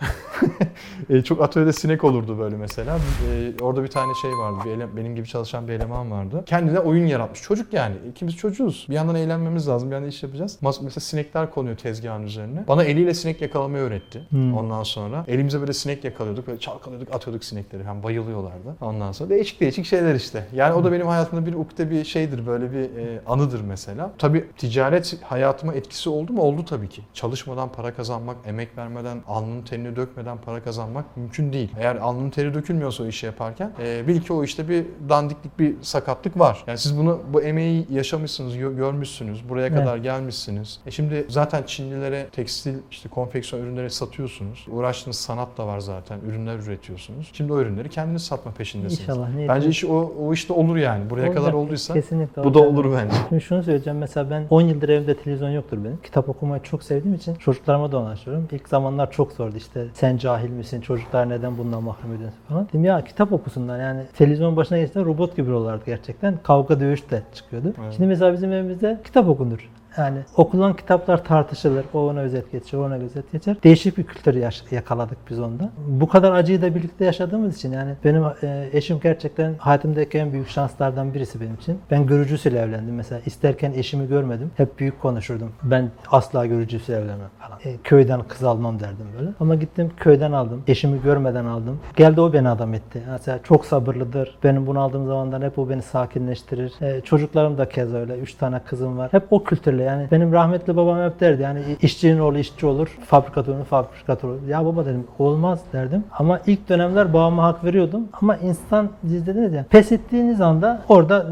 E, 1.10 1.22
çok 1.22 1.42
atölyede 1.42 1.72
sinek 1.72 2.04
olurdu 2.04 2.38
böyle 2.38 2.56
mesela. 2.56 2.96
E, 2.96 3.62
orada 3.64 3.82
bir 3.82 3.88
tane 3.88 4.12
şey 4.22 4.30
vardı. 4.30 4.56
Bir 4.64 4.70
ele- 4.70 4.96
benim 4.96 5.14
gibi 5.16 5.26
çalışan 5.28 5.68
bir 5.68 5.72
eleman 5.72 6.10
vardı. 6.10 6.42
Kendine 6.46 6.78
oyun 6.80 7.06
yaratmış. 7.06 7.42
Çocuk 7.42 7.72
yani. 7.72 7.94
İkimiz 8.10 8.36
çocuğuz. 8.36 8.86
Bir 8.90 8.94
yandan 8.94 9.14
eğlenmemiz 9.14 9.68
lazım. 9.68 9.90
Bir 9.90 9.94
yandan 9.94 10.08
iş 10.10 10.22
yapacağız. 10.22 10.58
Mesela 10.62 11.00
sinekler 11.00 11.50
konuyor 11.50 11.76
tezgahın 11.76 12.22
üzerine. 12.22 12.64
Bana 12.68 12.84
eliyle 12.84 13.14
sinek 13.14 13.40
yakalamayı 13.42 13.84
öğretti. 13.84 14.26
Hmm. 14.30 14.56
Ondan 14.56 14.82
sonra 14.82 15.24
elimize 15.28 15.60
böyle 15.60 15.72
sinek 15.72 16.04
yakalıyorduk. 16.04 16.46
Böyle 16.46 16.58
çalkalıyorduk, 16.58 17.14
atıyorduk 17.14 17.44
sinekleri. 17.44 17.84
Hem 17.84 18.02
bayılıyorlardı. 18.02 18.76
Ondan 18.80 19.12
sonra 19.12 19.30
değişik 19.30 19.60
değişik 19.60 19.86
şeyler 19.86 20.14
işte. 20.14 20.46
Yani 20.54 20.74
o 20.74 20.84
da 20.84 20.92
benim 20.92 21.06
hayatımda 21.06 21.46
bir 21.46 21.54
ukde 21.54 21.90
bir 21.90 22.04
şeydir. 22.04 22.46
Böyle 22.46 22.72
bir 22.72 22.80
e, 22.96 23.20
anıdır 23.26 23.60
mesela. 23.60 24.10
Tabii 24.18 24.44
ticaret 24.56 25.22
hayatıma 25.22 25.74
etkisi 25.74 26.08
oldu 26.10 26.32
mu? 26.32 26.42
Oldu 26.42 26.64
tabii 26.64 26.88
ki. 26.88 27.02
Çalışmadan 27.14 27.68
para 27.72 27.94
kazanmak, 27.94 28.36
emek 28.46 28.78
vermeden, 28.78 29.18
alnının 29.28 29.62
terini 29.62 29.96
dökmeden 29.96 30.38
para 30.38 30.62
kazanmak 30.62 31.16
mümkün 31.16 31.52
değil. 31.52 31.70
Eğer 31.78 31.96
alnının 31.96 32.30
teri 32.30 32.54
dökülmüyorsa 32.54 33.02
o 33.02 33.06
işi 33.06 33.26
yaparken 33.26 33.72
e, 33.82 34.08
bil 34.08 34.20
ki 34.20 34.32
o 34.32 34.44
işte 34.44 34.68
bir 34.68 34.84
dandiklik, 35.08 35.58
bir 35.58 35.74
sakatlık 35.82 36.38
var. 36.38 36.64
Yani 36.66 36.78
siz 36.78 36.98
bunu 36.98 37.20
bu 37.32 37.42
emeği 37.42 37.86
yaşamışsınız, 37.90 38.56
gö- 38.56 38.76
görmüşsünüz. 38.76 39.48
Buraya 39.48 39.66
Evet. 39.66 39.78
kadar 39.78 39.96
gelmişsiniz. 40.02 40.80
E 40.86 40.90
şimdi 40.90 41.26
zaten 41.28 41.62
Çinlilere 41.66 42.26
tekstil, 42.32 42.74
işte 42.90 43.08
konfeksiyon 43.08 43.62
ürünleri 43.62 43.90
satıyorsunuz. 43.90 44.66
Uğraştığınız 44.70 45.16
sanat 45.16 45.58
da 45.58 45.66
var 45.66 45.80
zaten. 45.80 46.18
Ürünler 46.28 46.58
üretiyorsunuz. 46.58 47.30
Şimdi 47.32 47.52
o 47.52 47.60
ürünleri 47.60 47.88
kendiniz 47.88 48.22
satma 48.22 48.52
peşindesiniz. 48.52 49.00
İnşallah. 49.00 49.28
niyetimiz- 49.30 49.48
Bence 49.48 49.68
iş 49.68 49.84
o, 49.84 50.12
o 50.20 50.32
işte 50.32 50.52
olur 50.52 50.76
yani. 50.76 51.10
Buraya 51.10 51.28
kadar 51.28 51.40
Olacak. 51.40 51.54
olduysa 51.54 51.94
Kesinlikle 51.94 52.44
bu 52.44 52.54
da 52.54 52.58
olacak. 52.58 52.72
olur 52.78 52.96
bence. 52.96 53.16
Şimdi 53.28 53.42
şunu 53.42 53.62
söyleyeceğim 53.62 53.98
mesela 53.98 54.30
ben 54.30 54.46
10 54.50 54.60
yıldır 54.60 54.88
evde 54.88 55.16
televizyon 55.16 55.50
yoktur 55.50 55.84
benim. 55.84 55.98
Kitap 56.02 56.28
okumayı 56.28 56.62
çok 56.62 56.82
sevdiğim 56.82 57.14
için 57.16 57.34
çocuklarıma 57.34 57.92
da 57.92 57.98
anlatıyorum. 57.98 58.48
İlk 58.52 58.68
zamanlar 58.68 59.10
çok 59.10 59.32
zordu 59.32 59.56
işte 59.56 59.86
sen 59.94 60.16
cahil 60.16 60.50
misin 60.50 60.80
çocuklar 60.80 61.28
neden 61.28 61.58
bundan 61.58 61.82
mahrum 61.82 62.14
ediyorsun 62.14 62.38
falan. 62.48 62.68
Dedim 62.68 62.84
ya 62.84 63.04
kitap 63.04 63.32
okusunlar 63.32 63.80
yani 63.80 64.02
televizyon 64.18 64.56
başına 64.56 64.78
geçtiğinde 64.78 65.08
robot 65.08 65.36
gibi 65.36 65.50
oluyorlardı 65.50 65.82
gerçekten. 65.86 66.38
Kavga 66.42 66.80
dövüş 66.80 67.10
de 67.10 67.22
çıkıyordu. 67.34 67.72
Evet. 67.82 67.92
Şimdi 67.96 68.06
mesela 68.08 68.32
bizim 68.32 68.52
evimizde 68.52 69.00
kitap 69.04 69.28
okunur. 69.28 69.68
Yani 69.98 70.18
okulan 70.36 70.76
kitaplar 70.76 71.24
tartışılır. 71.24 71.84
O 71.94 72.06
ona 72.08 72.20
özet 72.20 72.52
geçer, 72.52 72.78
ona 72.78 72.94
özet 72.94 73.32
geçer. 73.32 73.56
Değişik 73.64 73.98
bir 73.98 74.04
kültür 74.04 74.34
yaş- 74.34 74.64
yakaladık 74.70 75.18
biz 75.30 75.40
onda. 75.40 75.70
Bu 75.88 76.08
kadar 76.08 76.32
acıyı 76.32 76.62
da 76.62 76.74
birlikte 76.74 77.04
yaşadığımız 77.04 77.56
için 77.56 77.72
yani 77.72 77.94
benim 78.04 78.24
e, 78.42 78.68
eşim 78.72 79.00
gerçekten 79.00 79.54
hayatımdaki 79.58 80.18
en 80.18 80.32
büyük 80.32 80.48
şanslardan 80.48 81.14
birisi 81.14 81.40
benim 81.40 81.54
için. 81.54 81.78
Ben 81.90 82.06
görücüsüyle 82.06 82.58
evlendim 82.58 82.94
mesela. 82.94 83.20
İsterken 83.26 83.72
eşimi 83.72 84.08
görmedim. 84.08 84.50
Hep 84.56 84.78
büyük 84.78 85.00
konuşurdum. 85.00 85.52
Ben 85.62 85.90
asla 86.10 86.46
görücüsüyle 86.46 86.98
evlenmem 86.98 87.28
falan. 87.38 87.58
E, 87.64 87.76
köyden 87.84 88.22
kız 88.28 88.44
almam 88.44 88.80
derdim 88.80 89.06
böyle. 89.18 89.30
Ama 89.40 89.54
gittim 89.54 89.90
köyden 89.96 90.32
aldım. 90.32 90.62
Eşimi 90.66 91.02
görmeden 91.02 91.44
aldım. 91.44 91.80
Geldi 91.96 92.20
o 92.20 92.32
beni 92.32 92.48
adam 92.48 92.74
etti. 92.74 93.02
Mesela 93.10 93.38
çok 93.42 93.64
sabırlıdır. 93.66 94.38
Benim 94.44 94.66
bunu 94.66 94.80
aldığım 94.80 95.06
zamanlar 95.06 95.42
hep 95.42 95.58
o 95.58 95.68
beni 95.68 95.82
sakinleştirir. 95.82 96.72
E, 96.82 97.00
çocuklarım 97.00 97.58
da 97.58 97.68
kez 97.68 97.94
öyle. 97.94 98.18
Üç 98.18 98.34
tane 98.34 98.60
kızım 98.66 98.98
var. 98.98 99.12
Hep 99.12 99.22
o 99.30 99.44
kültürle 99.44 99.79
yani 99.82 100.06
benim 100.10 100.32
rahmetli 100.32 100.76
babam 100.76 101.10
hep 101.10 101.20
derdi 101.20 101.42
yani 101.42 101.60
işçinin 101.82 102.18
oğlu 102.18 102.38
işçi 102.38 102.66
olur, 102.66 102.88
fabrikatörün 103.06 103.64
fabrikatör 103.64 104.28
olur. 104.28 104.48
Ya 104.48 104.64
baba 104.64 104.86
dedim 104.86 105.06
olmaz 105.18 105.60
derdim. 105.72 106.04
Ama 106.18 106.40
ilk 106.46 106.68
dönemler 106.68 107.12
babama 107.12 107.42
hak 107.42 107.64
veriyordum. 107.64 108.08
Ama 108.22 108.36
insan 108.36 108.88
siz 109.02 109.26
dediniz 109.26 109.52
ya 109.52 109.64
pes 109.70 109.92
ettiğiniz 109.92 110.40
anda 110.40 110.82
orada 110.88 111.26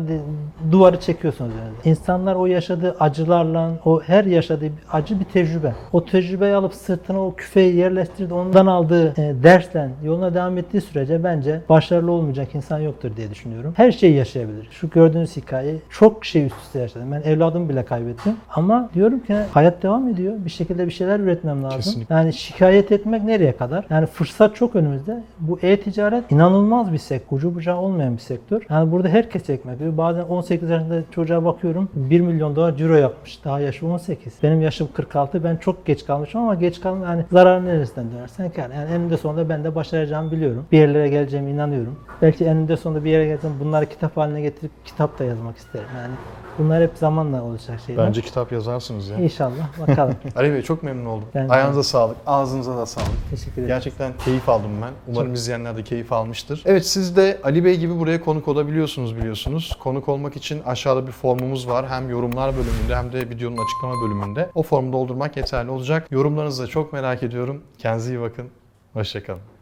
duvarı 0.72 1.00
çekiyorsunuz 1.00 1.52
yani. 1.64 1.92
İnsanlar 1.92 2.34
o 2.34 2.46
yaşadığı 2.46 2.96
acılarla, 3.00 3.70
o 3.84 4.02
her 4.02 4.24
yaşadığı 4.24 4.70
acı 4.92 5.20
bir 5.20 5.24
tecrübe. 5.24 5.72
O 5.92 6.04
tecrübeyi 6.04 6.54
alıp 6.54 6.74
sırtına 6.74 7.26
o 7.26 7.34
küfeyi 7.34 7.76
yerleştirdi. 7.76 8.34
Ondan 8.34 8.66
aldığı 8.66 9.08
e, 9.08 9.42
dersle 9.42 9.90
yoluna 10.04 10.34
devam 10.34 10.58
ettiği 10.58 10.80
sürece 10.80 11.24
bence 11.24 11.61
başarılı 11.68 12.12
olmayacak 12.12 12.54
insan 12.54 12.78
yoktur 12.78 13.16
diye 13.16 13.30
düşünüyorum. 13.30 13.72
Her 13.76 13.92
şeyi 13.92 14.14
yaşayabilir. 14.14 14.68
Şu 14.70 14.90
gördüğünüz 14.90 15.37
hikayeyi 15.37 15.78
çok 15.90 16.24
şey 16.24 16.46
üst 16.46 16.56
üste 16.62 16.78
yaşadım. 16.78 17.12
Ben 17.12 17.22
evladımı 17.22 17.68
bile 17.68 17.84
kaybettim. 17.84 18.37
Ama 18.55 18.90
diyorum 18.94 19.20
ki 19.20 19.35
hayat 19.53 19.83
devam 19.83 20.09
ediyor. 20.09 20.35
Bir 20.44 20.51
şekilde 20.51 20.87
bir 20.87 20.92
şeyler 20.92 21.20
üretmem 21.20 21.64
lazım. 21.64 21.79
Kesinlikle. 21.79 22.14
Yani 22.14 22.33
şikayet 22.33 22.92
etmek 22.92 23.24
nereye 23.24 23.57
kadar? 23.57 23.87
Yani 23.90 24.07
fırsat 24.07 24.57
çok 24.57 24.77
önümüzde. 24.77 25.22
Bu 25.40 25.59
e-ticaret 25.62 26.33
inanılmaz 26.33 26.92
bir 26.92 26.98
sektör. 26.98 27.37
Ucu 27.37 27.55
bucağı 27.55 27.77
olmayan 27.77 28.14
bir 28.14 28.20
sektör. 28.20 28.62
Yani 28.70 28.92
burada 28.92 29.09
herkes 29.09 29.51
ekmek 29.51 29.81
yiyor. 29.81 29.96
Bazen 29.96 30.22
18 30.22 30.70
yaşında 30.70 31.03
çocuğa 31.11 31.44
bakıyorum 31.44 31.88
1 31.94 32.20
milyon 32.20 32.57
dolar 32.57 32.77
ciro 32.77 32.94
yapmış. 32.94 33.44
Daha 33.44 33.61
yaşı 33.61 33.87
18. 33.87 34.35
Benim 34.42 34.62
yaşım 34.62 34.88
46. 34.94 35.44
Ben 35.44 35.57
çok 35.57 35.87
geç 35.87 36.07
kalmışım 36.07 36.40
ama 36.40 36.55
geç 36.55 36.81
kaldım. 36.81 37.03
Yani 37.03 37.24
zarar 37.33 37.64
neresinden 37.64 38.12
dönersen 38.12 38.51
kar. 38.51 38.70
Yani 38.70 38.90
eninde 38.90 39.16
sonunda 39.16 39.48
ben 39.48 39.64
de 39.64 39.74
başaracağımı 39.74 40.33
biliyorum. 40.33 40.66
Bir 40.72 40.79
yerlere 40.79 41.09
geleceğime 41.09 41.51
inanıyorum. 41.51 41.96
Belki 42.22 42.44
eninde 42.44 42.77
sonunda 42.77 43.05
bir 43.05 43.11
yere 43.11 43.27
geleceğim. 43.27 43.57
Bunları 43.61 43.87
kitap 43.87 44.16
haline 44.16 44.40
getirip 44.40 44.70
kitap 44.85 45.18
da 45.18 45.24
yazmak 45.24 45.57
isterim. 45.57 45.87
Yani 45.96 46.14
bunlar 46.59 46.83
hep 46.83 46.90
zamanla 46.94 47.42
olacak 47.42 47.81
şeyler. 47.87 48.07
Bence 48.07 48.20
kitap 48.28 48.52
yazarsınız 48.52 49.08
ya. 49.08 49.16
İnşallah. 49.16 49.88
Bakalım. 49.88 50.14
Ali 50.36 50.52
Bey 50.52 50.62
çok 50.62 50.82
memnun 50.82 51.04
oldum. 51.04 51.28
Ben 51.34 51.48
de. 51.48 51.52
Ayağınıza 51.52 51.82
sağlık, 51.82 52.16
ağzınıza 52.26 52.76
da 52.76 52.86
sağlık. 52.86 53.30
Teşekkür 53.30 53.52
ederim. 53.52 53.66
Gerçekten 53.66 54.12
keyif 54.24 54.48
aldım 54.48 54.70
ben. 54.82 54.90
Umarım 55.06 55.34
izleyenler 55.34 55.76
de 55.76 55.82
keyif 55.84 56.12
almıştır. 56.12 56.62
Evet 56.66 56.86
siz 56.86 57.16
de 57.16 57.40
Ali 57.44 57.64
Bey 57.64 57.76
gibi 57.76 57.98
buraya 57.98 58.20
konuk 58.20 58.48
olabiliyorsunuz 58.48 59.16
biliyorsunuz. 59.16 59.76
Konuk 59.82 60.08
olmak 60.08 60.36
için 60.36 60.62
aşağıda 60.62 61.06
bir 61.06 61.12
formumuz 61.12 61.68
var. 61.68 61.88
Hem 61.88 62.10
yorumlar 62.10 62.52
bölümünde 62.56 62.96
hem 62.96 63.12
de 63.12 63.30
videonun 63.30 63.58
açıklama 63.64 63.94
bölümünde. 64.04 64.50
O 64.54 64.62
formu 64.62 64.92
doldurmak 64.92 65.36
yeterli 65.36 65.70
olacak. 65.70 66.06
Yorumlarınızı 66.10 66.62
da 66.62 66.66
çok 66.66 66.92
merak 66.92 67.22
ediyorum. 67.22 67.62
Kendinize 67.78 68.14
iyi 68.14 68.20
bakın. 68.20 68.48
Hoşçakalın. 68.92 69.57